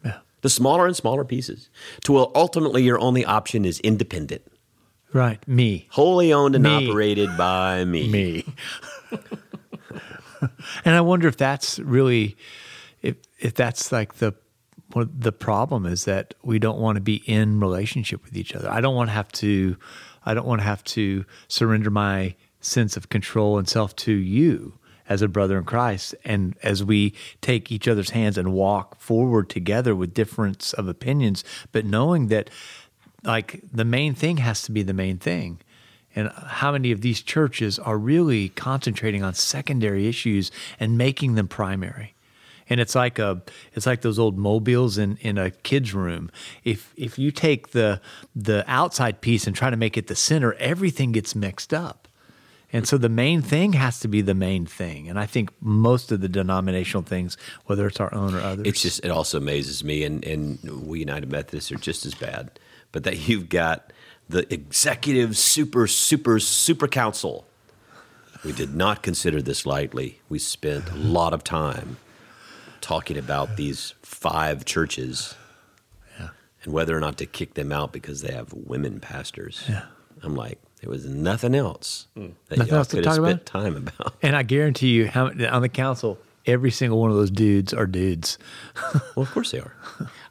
[0.04, 0.18] Yeah.
[0.42, 1.70] The smaller and smaller pieces.
[2.04, 4.42] To where ultimately your only option is independent,
[5.14, 5.46] Right.
[5.48, 5.86] Me.
[5.90, 6.88] wholly owned and Me.
[6.90, 8.08] operated by me.
[8.10, 8.44] Me.
[10.84, 12.36] and I wonder if that's really
[13.02, 14.34] if if that's like the
[14.94, 18.70] the problem is that we don't want to be in relationship with each other.
[18.70, 19.76] I don't want to have to
[20.28, 24.74] I don't want to have to surrender my sense of control and self to you
[25.08, 26.14] as a brother in Christ.
[26.22, 31.44] And as we take each other's hands and walk forward together with difference of opinions
[31.72, 32.50] but knowing that
[33.24, 35.60] like the main thing has to be the main thing.
[36.14, 41.48] And how many of these churches are really concentrating on secondary issues and making them
[41.48, 42.14] primary
[42.68, 43.42] and it's like a
[43.74, 46.30] it's like those old mobiles in in a kid's room
[46.64, 48.00] if if you take the
[48.34, 52.08] the outside piece and try to make it the center everything gets mixed up
[52.70, 56.12] and so the main thing has to be the main thing and i think most
[56.12, 59.82] of the denominational things whether it's our own or others It's just it also amazes
[59.84, 62.58] me, and and we United Methodists are just as bad,
[62.92, 63.92] but that you've got
[64.28, 67.46] the executive super super super council.
[68.44, 70.20] We did not consider this lightly.
[70.28, 71.96] We spent a lot of time
[72.80, 75.34] talking about these five churches
[76.18, 76.28] Yeah.
[76.64, 79.64] and whether or not to kick them out because they have women pastors.
[79.68, 79.86] Yeah.
[80.22, 82.28] I'm like, there was nothing else that Hmm.
[82.50, 83.46] Nothing y'all else to could have spent about?
[83.46, 84.14] time about.
[84.22, 87.86] And I guarantee you, how on the council, every single one of those dudes are
[87.86, 88.38] dudes.
[89.16, 89.74] Well, of course they are.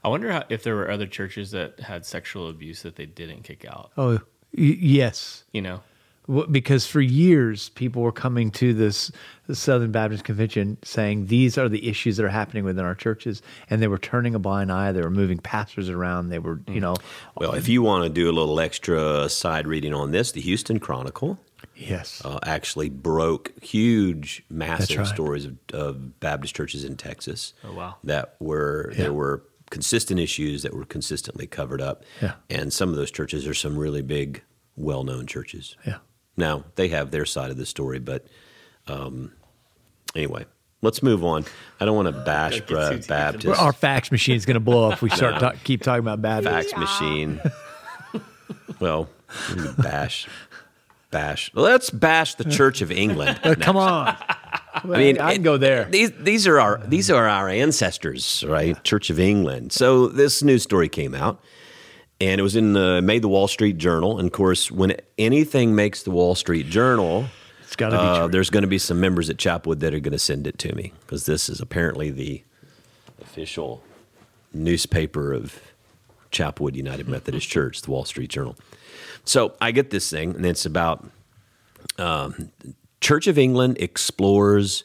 [0.04, 3.44] I wonder how, if there were other churches that had sexual abuse that they didn't
[3.44, 3.92] kick out.
[3.98, 4.20] Oh, y-
[4.80, 5.44] yes.
[5.52, 5.84] You know, Well,
[6.52, 9.12] Because for years, people were coming to this
[9.54, 13.82] Southern Baptist Convention saying these are the issues that are happening within our churches, and
[13.82, 14.92] they were turning a blind eye.
[14.92, 16.30] They were moving pastors around.
[16.30, 16.96] They were, you know,
[17.36, 20.80] Well, if you want to do a little extra side reading on this, the Houston
[20.80, 21.40] Chronicle
[21.76, 25.08] yes, uh, actually broke huge, massive right.
[25.08, 27.54] stories of, of Baptist churches in Texas.
[27.64, 27.96] Oh, wow.
[28.04, 29.04] That were Yeah.
[29.04, 32.04] there were consistent issues that were consistently covered up.
[32.22, 32.34] Yeah.
[32.50, 34.42] And some of those churches are some really big,
[34.76, 35.76] well-known churches.
[35.86, 35.98] yeah.
[36.38, 38.26] Now they have their side of the story, but
[38.88, 39.34] um,
[40.16, 40.46] anyway,
[40.82, 41.46] let's move on.
[41.80, 44.46] I don't want to bash Don't get too Bra- Baptist Well, our fax machine is
[44.46, 45.40] going to blow up if we start No.
[45.40, 46.70] talk, keep talking about Baptist.
[46.76, 47.42] fax machine.
[48.80, 49.10] well,
[49.78, 50.28] bash,
[51.12, 51.52] bash.
[51.54, 53.40] Let's bash the Church of England.
[53.62, 54.16] Come on.
[54.74, 55.86] I mean, I can it- go there.
[55.86, 58.82] These these are our these are our ancestors, right?
[58.84, 59.74] Church of England.
[59.74, 61.42] So this news story came out,
[62.20, 64.18] and it was in the made the Wall Street Journal.
[64.20, 67.26] And of course, when anything makes the Wall Street Journal,
[67.64, 68.28] It's got to be uh, true.
[68.30, 70.74] there's going to be some members at Chapelwood that are going to send it to
[70.76, 72.44] me because this is apparently the
[73.22, 73.84] official
[74.54, 75.60] newspaper of
[76.32, 78.56] Chapelwood United Methodist Church, the Wall Street Journal.
[79.26, 81.06] So I get this thing, and it's about
[81.98, 82.52] um,
[83.02, 84.84] Church of England explores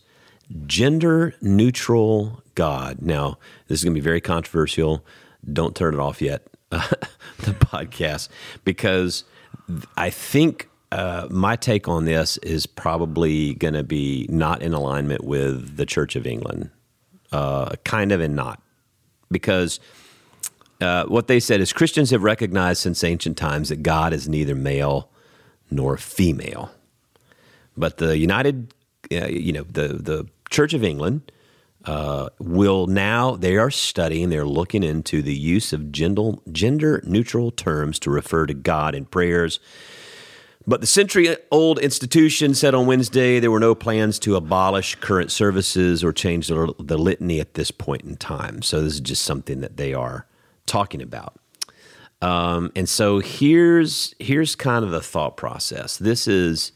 [0.66, 3.00] gender neutral God.
[3.00, 5.04] Now, this is going to be very controversial.
[5.50, 6.46] Don't turn it off yet,
[7.38, 8.28] the podcast,
[8.64, 9.24] because
[9.96, 15.24] I think uh, my take on this is probably going to be not in alignment
[15.24, 16.70] with the Church of England,
[17.30, 18.62] uh, kind of and not,
[19.30, 19.80] because
[20.80, 24.54] uh, what they said is Christians have recognized since ancient times that God is neither
[24.54, 25.08] male
[25.70, 26.70] nor female.
[27.76, 28.74] But the United,
[29.11, 31.32] uh, you know, the the Church of England
[31.84, 37.50] uh, will now they are studying, they're looking into the use of gender gender neutral
[37.50, 39.60] terms to refer to God in prayers.
[40.66, 45.32] But the century old institution said on Wednesday there were no plans to abolish current
[45.32, 48.62] services or change the, the litany at this point in time.
[48.62, 50.26] So this is just something that they are
[50.66, 51.34] talking about.
[52.20, 55.96] Um, and so here's here's kind of the thought process.
[55.96, 56.70] This is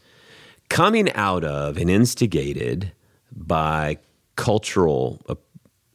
[0.67, 2.91] coming out of and instigated
[3.31, 3.99] by
[4.37, 5.39] cultural ap-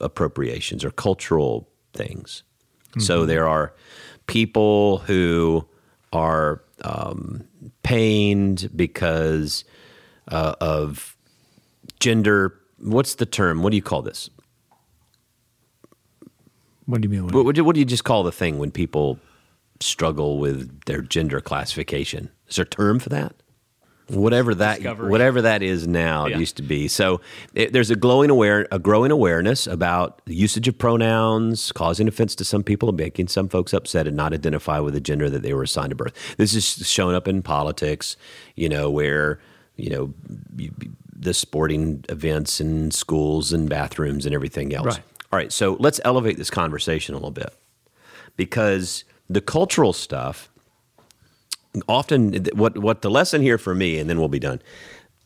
[0.01, 2.43] appropriations or cultural things.
[2.99, 3.73] So there are
[4.27, 5.67] people who
[6.13, 7.45] are um,
[7.83, 9.65] pained because
[10.29, 11.17] uh, of
[12.01, 12.61] gender.
[12.79, 13.63] What's the term?
[13.63, 14.29] What do you call this?
[16.87, 17.33] what do you mean?
[17.33, 19.19] What, what do you just call the thing when people
[19.81, 22.31] struggle with their gender classification?
[22.49, 23.35] Is there a term for that?
[24.13, 25.11] Whatever that Discovery.
[25.11, 26.89] whatever that is now, it used to be.
[26.89, 27.21] So
[27.55, 32.35] it, there's a glowing aware a growing awareness about the usage of pronouns, causing offense
[32.37, 35.43] to some people, and making some folks upset and not identify with the gender that
[35.43, 36.37] they were assigned at birth.
[36.37, 38.17] This is shown up in politics,
[38.55, 39.41] you know, where
[39.77, 40.15] you know
[40.57, 40.73] you,
[41.15, 44.87] the sporting events and schools and bathrooms and everything else.
[44.87, 45.03] Right.
[45.33, 47.55] All right, so let's elevate this conversation a little bit
[48.37, 50.51] because the cultural stuff
[51.89, 54.61] often what what the lesson here for me and then we'll be done.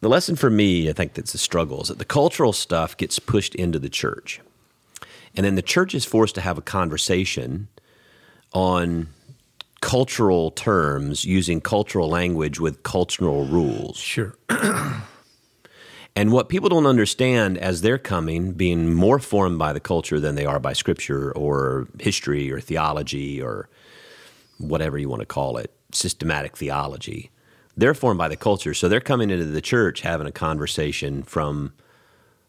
[0.00, 3.18] The lesson for me i think that's the struggle is that the cultural stuff gets
[3.18, 4.40] pushed into the church.
[5.34, 7.68] And then the church is forced to have a conversation
[8.52, 9.08] on
[9.80, 13.98] cultural terms using cultural language with cultural rules.
[13.98, 14.34] Sure.
[16.16, 20.34] and what people don't understand as they're coming, being more formed by the culture than
[20.34, 23.68] they are by scripture or history or theology or
[24.58, 27.30] whatever you want to call it, systematic theology,
[27.76, 28.74] they're formed by the culture.
[28.74, 31.72] So they're coming into the church having a conversation from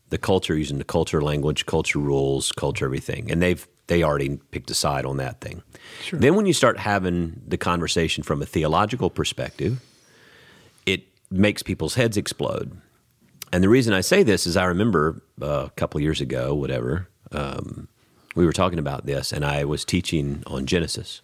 [0.10, 3.30] the culture, using the culture language, culture rules, culture everything.
[3.32, 5.64] And they've they already picked a side on that thing.
[6.12, 9.82] Then when you start having the conversation from a theological perspective,
[10.86, 12.80] it makes people's heads explode.
[13.54, 17.08] And the reason I say this is I remember uh, a couple years ago, whatever,
[17.32, 17.88] um,
[18.36, 21.22] we were talking about this, and I was teaching on Genesis.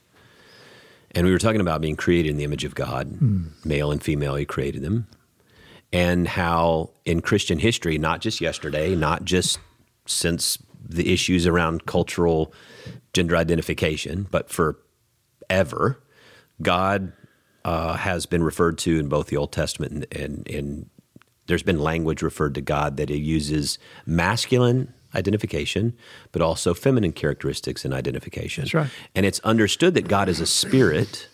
[1.13, 3.19] And we were talking about being created in the image of God,
[3.65, 5.07] male and female, He created them.
[5.91, 9.59] And how in Christian history, not just yesterday, not just
[10.07, 12.51] since the issues around cultural
[13.13, 16.01] gender identification, but forever,
[16.61, 17.13] God
[17.63, 20.89] uh, has been referred to in both the Old Testament and, and, and
[21.47, 25.95] there's been language referred to God that it uses masculine identification,
[26.31, 28.63] but also feminine characteristics in identification.
[28.63, 28.89] That's right.
[29.15, 31.27] And it's understood that God is a spirit,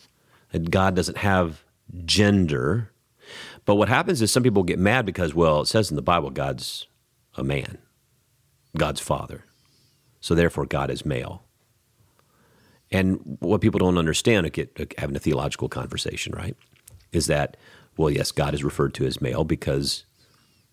[0.52, 1.64] and God doesn't have
[2.06, 2.92] gender.
[3.66, 6.30] But what happens is some people get mad because, well, it says in the Bible,
[6.30, 6.88] God's
[7.36, 7.78] a man,
[8.78, 9.46] God's father.
[10.20, 11.44] So therefore, God is male.
[12.92, 14.50] And what people don't understand,
[14.98, 16.56] having a theological conversation, right,
[17.12, 17.56] is that,
[17.98, 20.06] well, yes, God is referred to as male because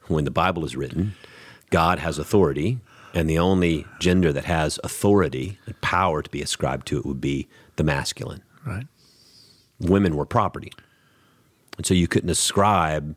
[0.06, 1.14] when the Bible is written,
[1.70, 2.78] God has authority,
[3.16, 7.20] and the only gender that has authority and power to be ascribed to it would
[7.20, 8.42] be the masculine.
[8.66, 8.86] Right.
[9.80, 10.70] Women were property.
[11.78, 13.16] And so you couldn't ascribe,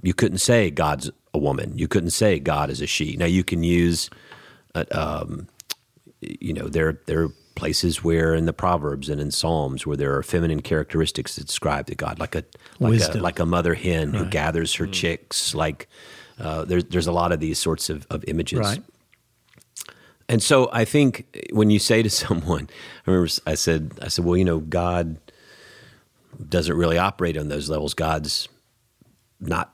[0.00, 1.76] you couldn't say God's a woman.
[1.76, 3.16] You couldn't say God is a she.
[3.16, 4.10] Now you can use,
[4.76, 5.48] uh, um,
[6.20, 10.14] you know, there, there are places where in the Proverbs and in Psalms where there
[10.16, 12.44] are feminine characteristics that describe to God, like a,
[12.78, 15.88] like a, like a mother hen who gathers her chicks, like,
[16.38, 18.60] uh, there's there's a lot of these sorts of, of images.
[18.60, 18.82] Right.
[20.32, 22.68] And so I think when you say to someone,
[23.06, 25.18] I remember I said, I said, well, you know, God
[26.48, 27.92] doesn't really operate on those levels.
[27.94, 28.48] God's
[29.40, 29.72] not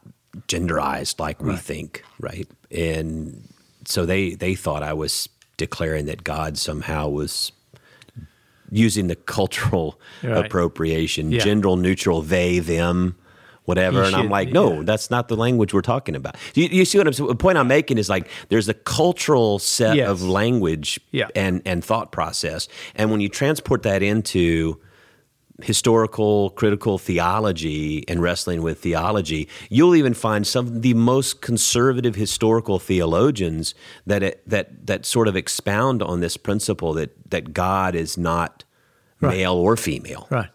[0.48, 2.48] genderized like we think, right?
[2.70, 3.48] And
[3.84, 7.52] so they they thought I was declaring that God somehow was
[8.70, 10.44] using the cultural Right.
[10.44, 11.38] appropriation, Yeah.
[11.40, 13.16] gender neutral, they, them,
[13.68, 14.02] whatever.
[14.02, 14.83] And I'm like, no, yeah.
[14.85, 16.37] that's not the language we're talking about.
[16.54, 17.28] You, you see what I'm saying?
[17.28, 20.09] The point I'm making is like there's a cultural set Yes.
[20.09, 21.28] of language Yeah.
[21.37, 22.66] and, and thought process.
[22.94, 24.81] And when you transport that into
[25.61, 32.14] historical critical theology and wrestling with theology, you'll even find some of the most conservative
[32.14, 33.74] historical theologians
[34.07, 38.64] that it, that that sort of expound on this principle that that God is not
[39.20, 39.38] Right.
[39.38, 40.28] male or female.
[40.31, 40.48] Right.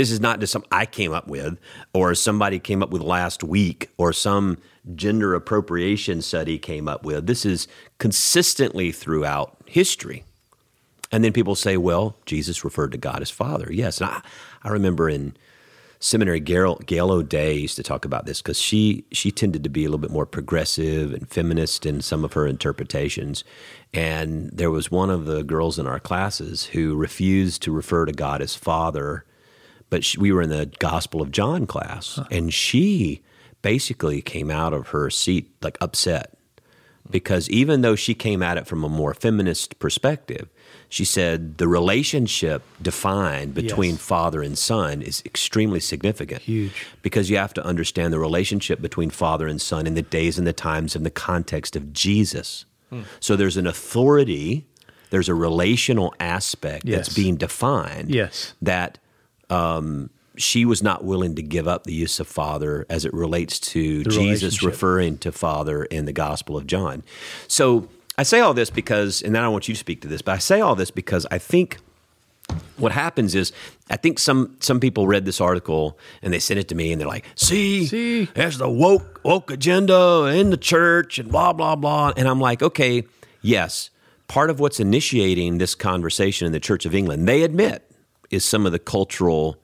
[0.00, 1.58] This is not just something I came up with
[1.92, 4.56] or somebody came up with last week or some
[4.94, 7.26] gender appropriation study came up with.
[7.26, 10.24] This is consistently throughout history.
[11.12, 13.70] And then people say, well, Jesus referred to God as Father.
[13.70, 14.00] Yes.
[14.00, 14.22] And I,
[14.62, 15.36] I remember in
[15.98, 19.84] seminary, Gail, Gail O'Day used to talk about this because she, she tended to be
[19.84, 23.44] a little bit more progressive and feminist in some of her interpretations.
[23.92, 28.12] And there was one of the girls in our classes who refused to refer to
[28.12, 29.26] God as Father,
[29.90, 33.22] but she, we were in the Gospel of John class, and she
[33.62, 36.34] basically came out of her seat like upset
[37.10, 40.48] because even though she came at it from a more feminist perspective,
[40.88, 44.00] she said the relationship defined between Yes.
[44.00, 46.42] father and son is extremely significant.
[46.42, 46.86] Huge.
[47.02, 50.46] Because you have to understand the relationship between father and son in the days and
[50.46, 52.64] the times in the context of Jesus.
[52.90, 53.02] Hmm.
[53.18, 54.66] So there's an authority,
[55.10, 56.96] there's a relational aspect Yes.
[57.06, 58.54] that's being defined Yes.
[58.62, 58.98] that
[59.50, 63.58] um, she was not willing to give up the use of Father as it relates
[63.60, 67.02] to The Jesus referring to Father in the Gospel of John.
[67.48, 70.22] So I say all this because, and then I want you to speak to this,
[70.22, 71.78] but I say all this because I think
[72.78, 73.52] what happens is
[73.90, 77.00] I think some some people read this article and they sent it to me and
[77.00, 78.24] they're like, "See, See?
[78.34, 82.62] there's the woke woke agenda in the church and blah blah blah." And I'm like,
[82.62, 83.04] "Okay,
[83.42, 83.90] yes,
[84.26, 87.89] part of what's initiating this conversation in the Church of England, they admit,
[88.30, 89.56] is some of the cultural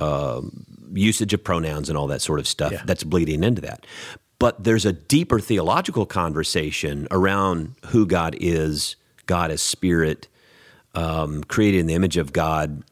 [0.00, 2.82] um, usage of pronouns and all that sort of stuff Yeah.
[2.84, 3.86] that's bleeding into that.
[4.38, 10.26] But there's a deeper theological conversation around who God is, God as spirit,
[10.94, 12.82] um, created in the image of God,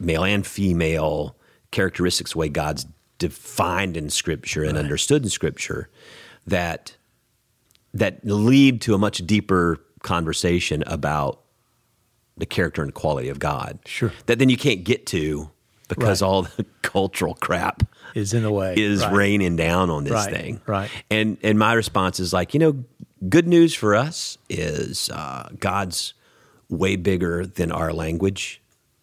[0.00, 1.36] male and female,
[1.70, 2.86] characteristics, the way God's
[3.18, 5.88] defined in Scripture and understood in Scripture,
[6.46, 6.96] that
[7.92, 11.40] that lead to a much deeper conversation about
[12.38, 13.78] the character and quality of God.
[13.86, 14.12] Sure.
[14.26, 15.50] That then you can't get to
[15.88, 16.28] because Right.
[16.28, 17.82] all the cultural crap
[18.14, 18.74] Is in the way.
[18.76, 19.12] is Right.
[19.12, 20.60] raining down on this Right, thing.
[20.66, 20.90] right.
[21.10, 22.84] And and my response is like, you know,
[23.28, 26.14] good news for us is uh, God's
[26.68, 28.60] way bigger than our language.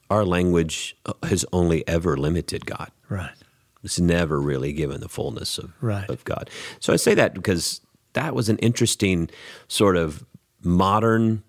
[0.09, 2.91] Our language uh, has only ever limited God.
[3.09, 3.31] Right.
[3.83, 5.71] It's never really given the fullness of,
[6.09, 6.49] of God.
[6.79, 7.81] So I say that because
[8.13, 9.29] that was an interesting
[9.67, 10.23] sort of
[10.63, 11.43] modern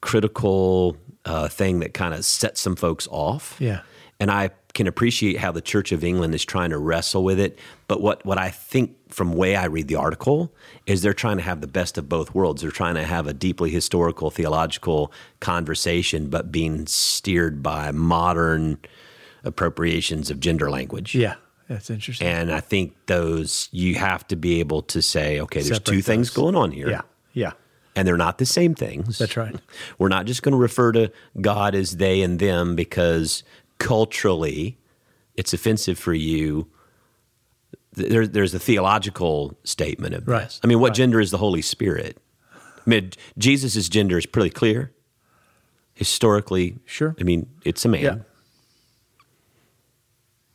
[0.00, 3.56] critical uh, thing that kind of sets some folks off.
[3.58, 3.82] Yeah.
[4.18, 7.58] And I can appreciate how the Church of England is trying to wrestle with it.
[7.88, 10.54] But what, what I think from way I read the article
[10.86, 12.62] is they're trying to have the best of both worlds.
[12.62, 18.78] They're trying to have a deeply historical, theological conversation, but being steered by modern
[19.42, 21.14] appropriations of gender language.
[21.14, 21.34] Yeah.
[21.68, 22.26] That's interesting.
[22.26, 26.02] And I think those you have to be able to say, okay, there's Separate two
[26.02, 26.90] things going on here.
[26.90, 27.02] yeah.
[27.32, 27.52] Yeah.
[27.96, 29.18] And they're not the same things.
[29.18, 29.54] That's right.
[29.98, 31.10] We're not just going to refer to
[31.40, 33.42] God as they and them because
[33.78, 34.78] culturally
[35.34, 36.68] it's offensive for you.
[37.92, 40.44] There, there's a theological statement of Right.
[40.44, 40.60] this.
[40.62, 40.96] I mean, what Right.
[40.96, 42.18] gender is the Holy Spirit?
[42.54, 44.92] I mean, Jesus' gender is pretty clear.
[45.94, 47.14] Historically, Sure.
[47.20, 48.02] I mean, it's a man.
[48.02, 48.16] Yeah.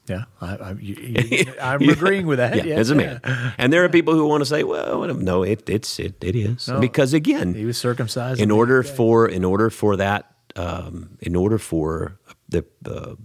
[0.07, 0.95] Yeah, I, I, you,
[1.31, 2.55] you, I'm agreeing with that.
[2.55, 3.19] Yeah, Yeah, as a yeah.
[3.23, 3.53] man.
[3.57, 6.67] And there are people who want to say, well, no, it, it's it, it is
[6.67, 6.79] No.
[6.79, 8.39] because again, He was circumcised.
[8.39, 13.15] in order eighth for in order for that um, in order for the uh,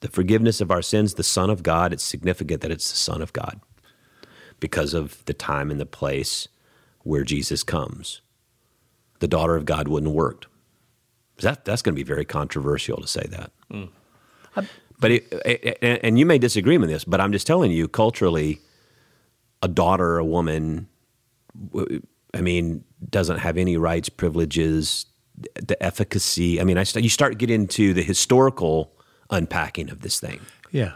[0.00, 3.22] the forgiveness of our sins, the Son of God, it's significant that it's the Son
[3.22, 3.60] of God
[4.60, 6.48] because of the time and the place
[7.02, 8.20] where Jesus comes.
[9.20, 10.46] The daughter of God wouldn't have worked.
[11.40, 13.52] That that's going to be very controversial to say that.
[15.00, 18.60] But it, it- and- you may disagree with this, but I'm just telling you, culturally,
[19.62, 20.88] a daughter, a woman,
[22.34, 25.06] I mean, doesn't have any rights, privileges,
[25.54, 26.60] the efficacy.
[26.60, 28.92] I mean, I st- you start get into the historical
[29.30, 30.40] unpacking of this thing.
[30.70, 30.92] Yeah.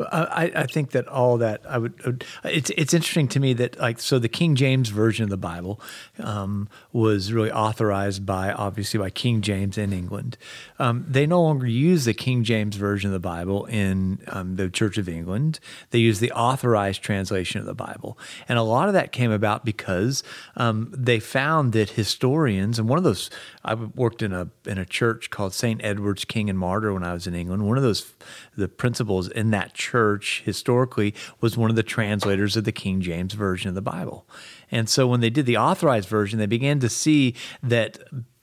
[0.00, 2.24] I, I think that all that I would.
[2.44, 5.80] It's it's interesting to me that like so the King James version of the Bible
[6.18, 10.36] um, was really authorized by obviously by King James in England.
[10.78, 14.70] Um, they no longer use the King James version of the Bible in um, the
[14.70, 15.60] Church of England.
[15.90, 18.18] They use the authorized translation of the Bible,
[18.48, 20.22] and a lot of that came about because
[20.56, 23.30] um, they found that historians and one of those
[23.64, 25.82] I worked in a in a church called St.
[25.84, 27.66] Edward's King and Martyr when I was in England.
[27.66, 28.12] One of those
[28.56, 33.34] the principals in that church historically was one of the translators of the King James
[33.34, 34.26] version of the Bible.
[34.70, 37.98] And so when they did the authorized version, they began to see that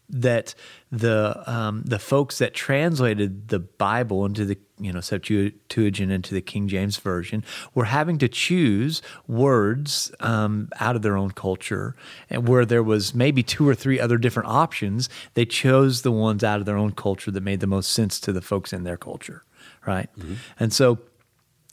[0.09, 0.55] that
[0.91, 6.41] the um, the folks that translated the Bible into the you know Septuagint into the
[6.41, 11.95] King James version were having to choose words um, out of their own culture,
[12.29, 16.43] and where there was maybe two or three other different options, they chose the ones
[16.43, 18.97] out of their own culture that made the most sense to the folks in their
[18.97, 19.43] culture,
[19.85, 20.09] right?
[20.59, 20.99] And so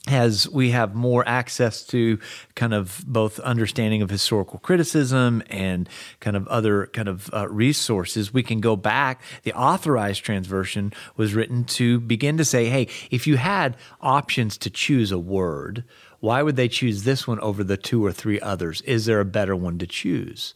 [0.07, 2.19] as we have more access to
[2.55, 5.89] kind of both understanding of historical criticism and
[6.19, 9.21] kind of other kind of uh, resources, we can go back.
[9.43, 14.69] The authorized transversion was written to begin to say, hey, if you had options to
[14.69, 15.83] choose a word,
[16.19, 18.81] why would they choose this one over the two or three others?
[18.81, 20.53] Is there a better one to choose?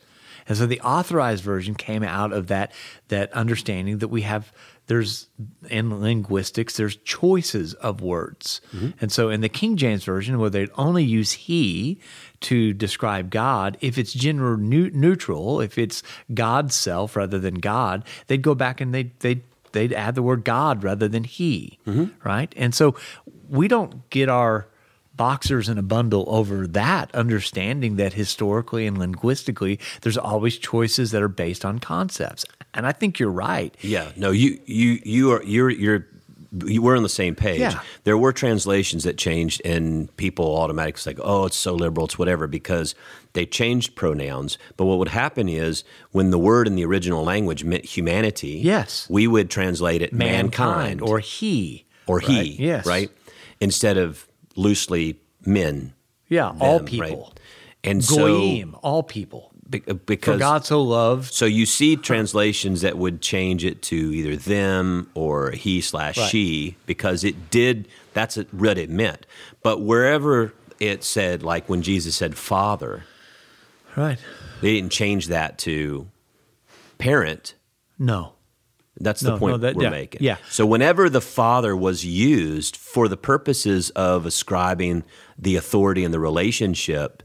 [0.48, 2.72] And so the authorized version came out of that
[3.10, 4.52] that understanding that we have
[4.92, 5.30] there's
[5.70, 8.60] in linguistics there's choices of words.
[8.76, 8.90] Mm-hmm.
[9.00, 11.98] And so in the King James version where they'd only use he
[12.42, 18.42] to describe God, if it's gender neutral, if it's God's self rather than God, they'd
[18.42, 22.08] go back and they'd they'd they'd add the word God rather than he, mm-hmm.
[22.28, 22.54] right?
[22.58, 22.98] And so
[23.48, 24.68] we don't get our
[25.16, 31.22] boxers in a bundle over that understanding that historically and linguistically there's always choices that
[31.22, 32.44] are based on concepts
[32.74, 36.08] and i think you're right Yeah, no, you you you are you're you're
[36.66, 37.62] you were on the same page.
[37.62, 37.80] Yeah.
[38.04, 42.46] There were translations that changed, and people automatically like, "Oh, it's so liberal, it's whatever,"
[42.46, 42.94] because
[43.32, 44.58] they changed pronouns.
[44.76, 49.08] But what would happen is when the word in the original language meant humanity, Yes.
[49.10, 52.60] we would translate it mankind, mankind, or he or he, right?
[52.60, 53.10] yes right,
[53.62, 55.94] instead of loosely men,
[56.28, 57.40] yeah all people right?
[57.84, 61.96] And goyim all people so be- uh, for because god so loved So you see
[61.96, 66.30] translations that would change it to either them or he slash Right.
[66.30, 67.88] she because it did.
[68.14, 69.26] That's what it meant.
[69.64, 73.04] But wherever it said, like when Jesus said Father,
[73.96, 74.20] right
[74.62, 76.08] they didn't change that to
[76.98, 77.56] parent.
[77.98, 78.34] no
[79.00, 80.22] That's No, the point no, that- we're yeah, making.
[80.24, 80.38] yeah.
[80.50, 85.04] So whenever the Father was used for the purposes of ascribing
[85.40, 87.24] the authority and the relationship,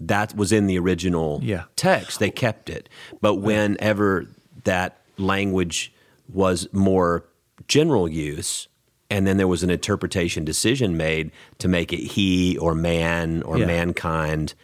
[0.00, 1.64] that was in the original Yeah.
[1.76, 2.18] text.
[2.18, 2.88] They kept it.
[3.20, 4.26] But whenever
[4.64, 5.92] that language
[6.32, 7.24] was more
[7.68, 8.68] general use,
[9.10, 13.58] and then there was an interpretation decision made to make it he or man or
[13.58, 13.66] Yeah.
[13.66, 14.54] mankind,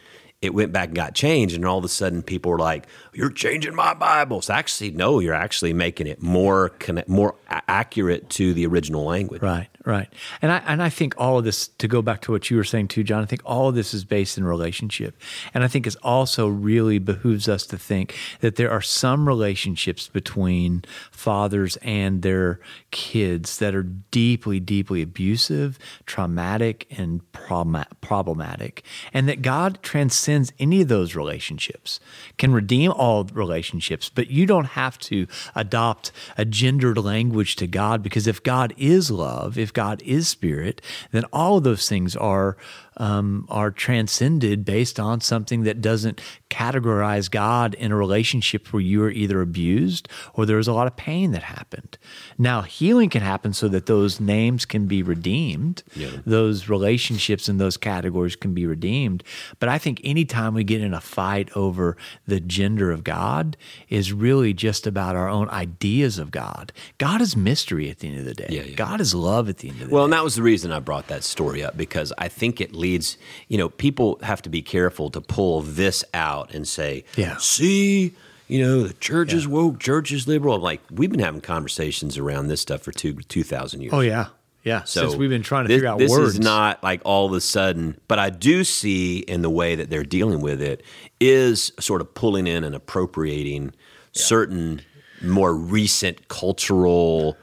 [0.42, 1.54] it went back and got changed.
[1.54, 5.34] And all of a sudden, people were like, "You're changing my Bibles." Actually, no, you're
[5.34, 9.42] actually making it more connect, more accurate to the original language.
[9.42, 10.08] Right, right.
[10.40, 12.64] And I and I think all of this to go back to what you were
[12.64, 15.14] saying too, John, I think all of this is based in relationship.
[15.52, 20.08] And I think it's also really behooves us to think that there are some relationships
[20.08, 22.60] between fathers and their
[22.90, 28.82] kids that are deeply, deeply abusive, traumatic, and prob- problematic.
[29.12, 32.00] And that God transcends any of those relationships,
[32.38, 38.02] can redeem all relationships, but you don't have to adopt a gendered language to God
[38.02, 40.80] because if God is love, if God is spirit,
[41.12, 42.56] then all of those things are
[42.96, 46.20] um, are transcended based on something that doesn't
[46.50, 50.86] categorize God in a relationship where you are either abused or there was a lot
[50.86, 51.96] of pain that happened.
[52.36, 56.10] Now, healing can happen so that those names can be redeemed, Yeah.
[56.26, 59.22] those relationships and those categories can be redeemed.
[59.58, 63.56] But I think anytime we get in a fight over the gender of God
[63.88, 66.72] is really just about our own ideas of God.
[66.98, 68.48] God is mystery at the end of the day.
[68.50, 68.74] Yeah, yeah.
[68.74, 70.00] God is love at the end of the Well, day.
[70.00, 72.74] Well, and that was the reason I brought that story up because I think it
[72.80, 73.16] leads,
[73.48, 77.36] you know, people have to be careful to pull this out and say, Yeah.
[77.38, 78.14] see,
[78.48, 80.56] you know, the church is woke, church is liberal.
[80.56, 83.92] I'm like, we've been having conversations around this stuff for two, 2,000 years.
[83.92, 84.26] Oh yeah,
[84.64, 84.82] yeah.
[84.84, 86.34] So Since we've been trying to this, figure out this words.
[86.34, 89.88] is not like all of a sudden, but I do see in the way that
[89.88, 90.82] they're dealing with it
[91.20, 93.72] is sort of pulling in and appropriating
[94.12, 94.80] certain
[95.22, 97.36] more recent cultural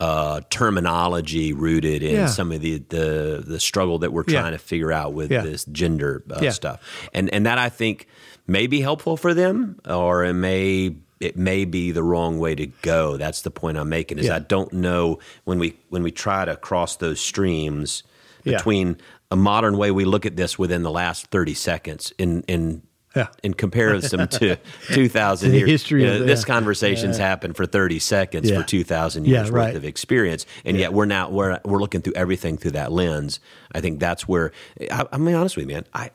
[0.00, 2.26] uh, terminology rooted in Yeah.
[2.26, 4.40] some of the, the the struggle that we're Yeah.
[4.40, 5.42] trying to figure out with Yeah.
[5.42, 6.50] this gender uh, Yeah.
[6.50, 6.80] stuff,
[7.12, 8.06] and and that I think
[8.46, 12.66] may be helpful for them, or it may it may be the wrong way to
[12.80, 13.18] go.
[13.18, 14.18] That's the point I'm making.
[14.18, 14.36] Is Yeah.
[14.36, 18.02] I don't know when we when we try to cross those streams
[18.44, 18.56] Yeah.
[18.56, 18.96] between
[19.30, 22.82] a modern way we look at this within the last 30 seconds in in
[23.16, 23.26] Yeah.
[23.42, 24.56] in comparison to
[24.92, 26.46] 2000 years history you know, the- this yeah.
[26.54, 28.60] conversation's happened for 30 seconds Yeah.
[28.60, 29.66] for 2000 Yeah, years right.
[29.68, 33.40] worth of experience and yet we're now we're we're looking through everything through that lens
[33.74, 34.52] i think that's where
[34.92, 36.10] i, I mean honest with you man I,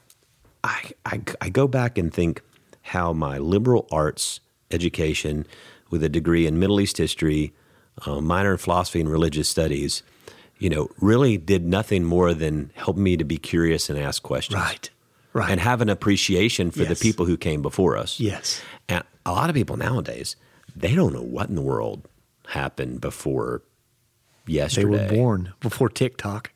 [0.63, 2.41] I i i go back and think
[2.83, 4.39] how my liberal arts
[4.71, 5.45] education
[5.89, 7.53] with a degree in middle east history
[8.05, 10.01] uh, minor in philosophy and religious studies
[10.59, 14.55] you know really did nothing more than help me to be curious and ask questions
[14.61, 14.89] right,
[15.35, 15.51] right.
[15.51, 19.49] and have an appreciation for the people who came before us yes, and a lot
[19.49, 20.35] of people nowadays,
[20.75, 22.07] they don't know what in the world
[22.47, 23.61] happened before
[24.45, 24.85] yesterday.
[24.85, 26.51] they were born before TikTok,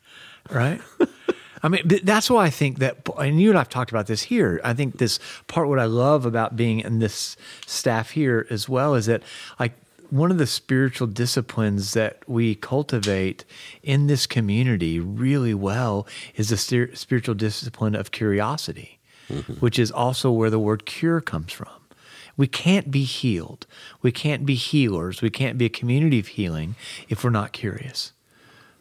[0.50, 0.80] right?
[1.62, 4.62] I mean, that's why I think that, and you and I've talked about this here.
[4.64, 8.94] I think this part, what I love about being in this staff here as well,
[8.94, 9.22] is that
[9.58, 9.74] like
[10.10, 13.44] one of the spiritual disciplines that we cultivate
[13.82, 18.98] in this community really well is the spiritual discipline of curiosity,
[19.28, 19.54] mm-hmm.
[19.54, 21.68] which is also where the word cure comes from.
[22.36, 23.66] We can't be healed.
[24.02, 25.22] We can't be healers.
[25.22, 26.74] We can't be a community of healing
[27.08, 28.12] if we're not curious.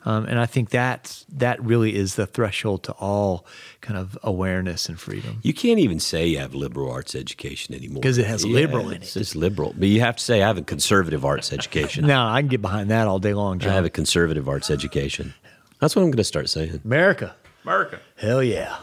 [0.06, 3.45] Um, and I think that that really is the threshold to all
[3.82, 5.39] kind of awareness and freedom.
[5.43, 9.02] You can't even say you have liberal arts education anymore because it has liberal in
[9.02, 9.20] it's it.
[9.20, 12.06] just liberal, but you have to say I have a conservative arts education.
[12.10, 15.34] Now I can get behind that all day long, I have a conservative arts education.
[15.80, 16.82] That's what I'm going to start saying.
[16.84, 18.00] America, America.
[18.16, 18.78] hell yeah.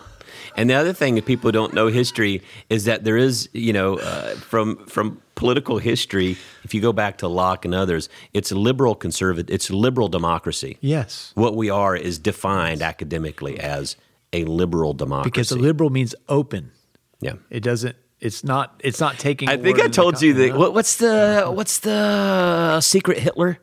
[0.56, 3.98] And the other thing that people don't know history is that there is, you know,
[3.98, 6.36] uh, from from political history.
[6.64, 9.54] If you go back to Locke and others, it's liberal conservative.
[9.54, 10.78] It's liberal democracy.
[10.80, 13.96] Yes, What we are is defined academically as
[14.32, 15.30] a liberal democracy.
[15.30, 16.72] because liberal means open.
[17.20, 17.34] yeah.
[17.50, 17.96] It doesn't.
[18.18, 18.80] It's not.
[18.82, 19.48] It's not taking.
[19.50, 20.56] I think I told you that.
[20.56, 23.58] What, what's the what's the secret Hitler?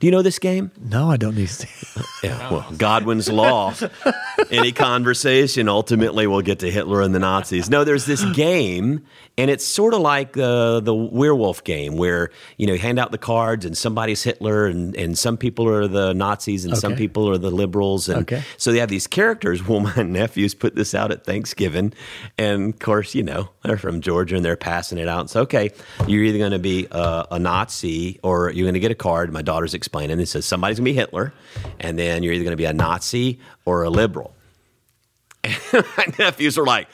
[0.00, 0.70] Do you know this game?
[0.80, 1.66] No, I don't need to.
[2.22, 3.72] Yeah, well, Godwin's law.
[4.50, 7.70] Any conversation ultimately will get to Hitler and the Nazis.
[7.70, 9.04] No, there's this game,
[9.36, 13.12] and it's sort of like uh, the werewolf game, where you know you hand out
[13.12, 17.28] the cards, and somebody's Hitler, and, and some people are the Nazis, and some people
[17.30, 18.42] are the liberals, and Okay.
[18.56, 19.62] so they have these characters.
[19.68, 21.92] Well, my nephews put this out at Thanksgiving,
[22.36, 25.30] and of course, you know they're from Georgia, and they're passing it out.
[25.30, 25.70] So, okay,
[26.08, 29.32] you're either going to be a, a Nazi or you're going to get a card.
[29.32, 30.20] My daughter's explaining.
[30.20, 31.32] It says somebody's going to be Hitler,
[31.80, 34.34] and then you're either going to be a Nazi or a liberal.
[35.72, 36.88] And my nephews are like,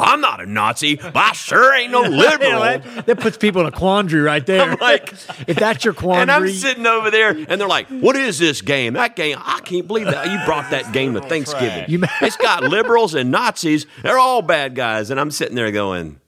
[0.00, 3.36] "I'm not a Nazi, but I sure ain't no You know, liberal." that, that puts
[3.36, 4.62] people in a quandary right there.
[4.62, 5.12] I'm like,
[5.46, 8.62] if that's your quandary, and I'm sitting over there, and they're like, "What is this
[8.62, 8.94] game?
[8.94, 9.36] That game?
[9.40, 11.84] I can't believe that you brought that game to Thanksgiving.
[11.88, 13.86] You it's got liberals and Nazis.
[14.02, 16.20] They're all bad guys." And I'm sitting there going,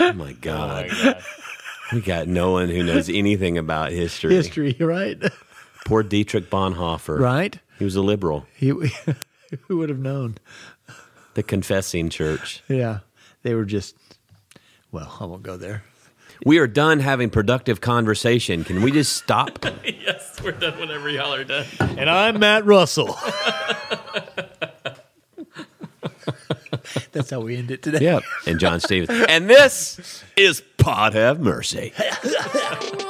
[0.00, 1.22] "Oh my Oh my God.
[1.92, 5.22] We got no one who knows anything about history." history, right?
[5.86, 7.18] Poor Dietrich Bonhoeffer.
[7.18, 7.58] right?
[7.78, 8.68] He was a liberal, He,
[9.68, 10.36] who would have known?
[11.34, 12.62] the confessing church.
[12.68, 12.98] Yeah,
[13.42, 13.94] they were just.
[14.90, 15.84] Well, I won't go there.
[16.44, 18.64] We are done having productive conversation.
[18.64, 19.64] Can we just stop?
[19.84, 21.66] yes, we're done whenever y'all are done.
[21.80, 23.16] And I'm Matt Russell.
[27.12, 27.98] That's how we end it today.
[28.00, 28.22] yep.
[28.46, 29.26] And John Stevens.
[29.28, 31.92] And this is Pod Have Mercy.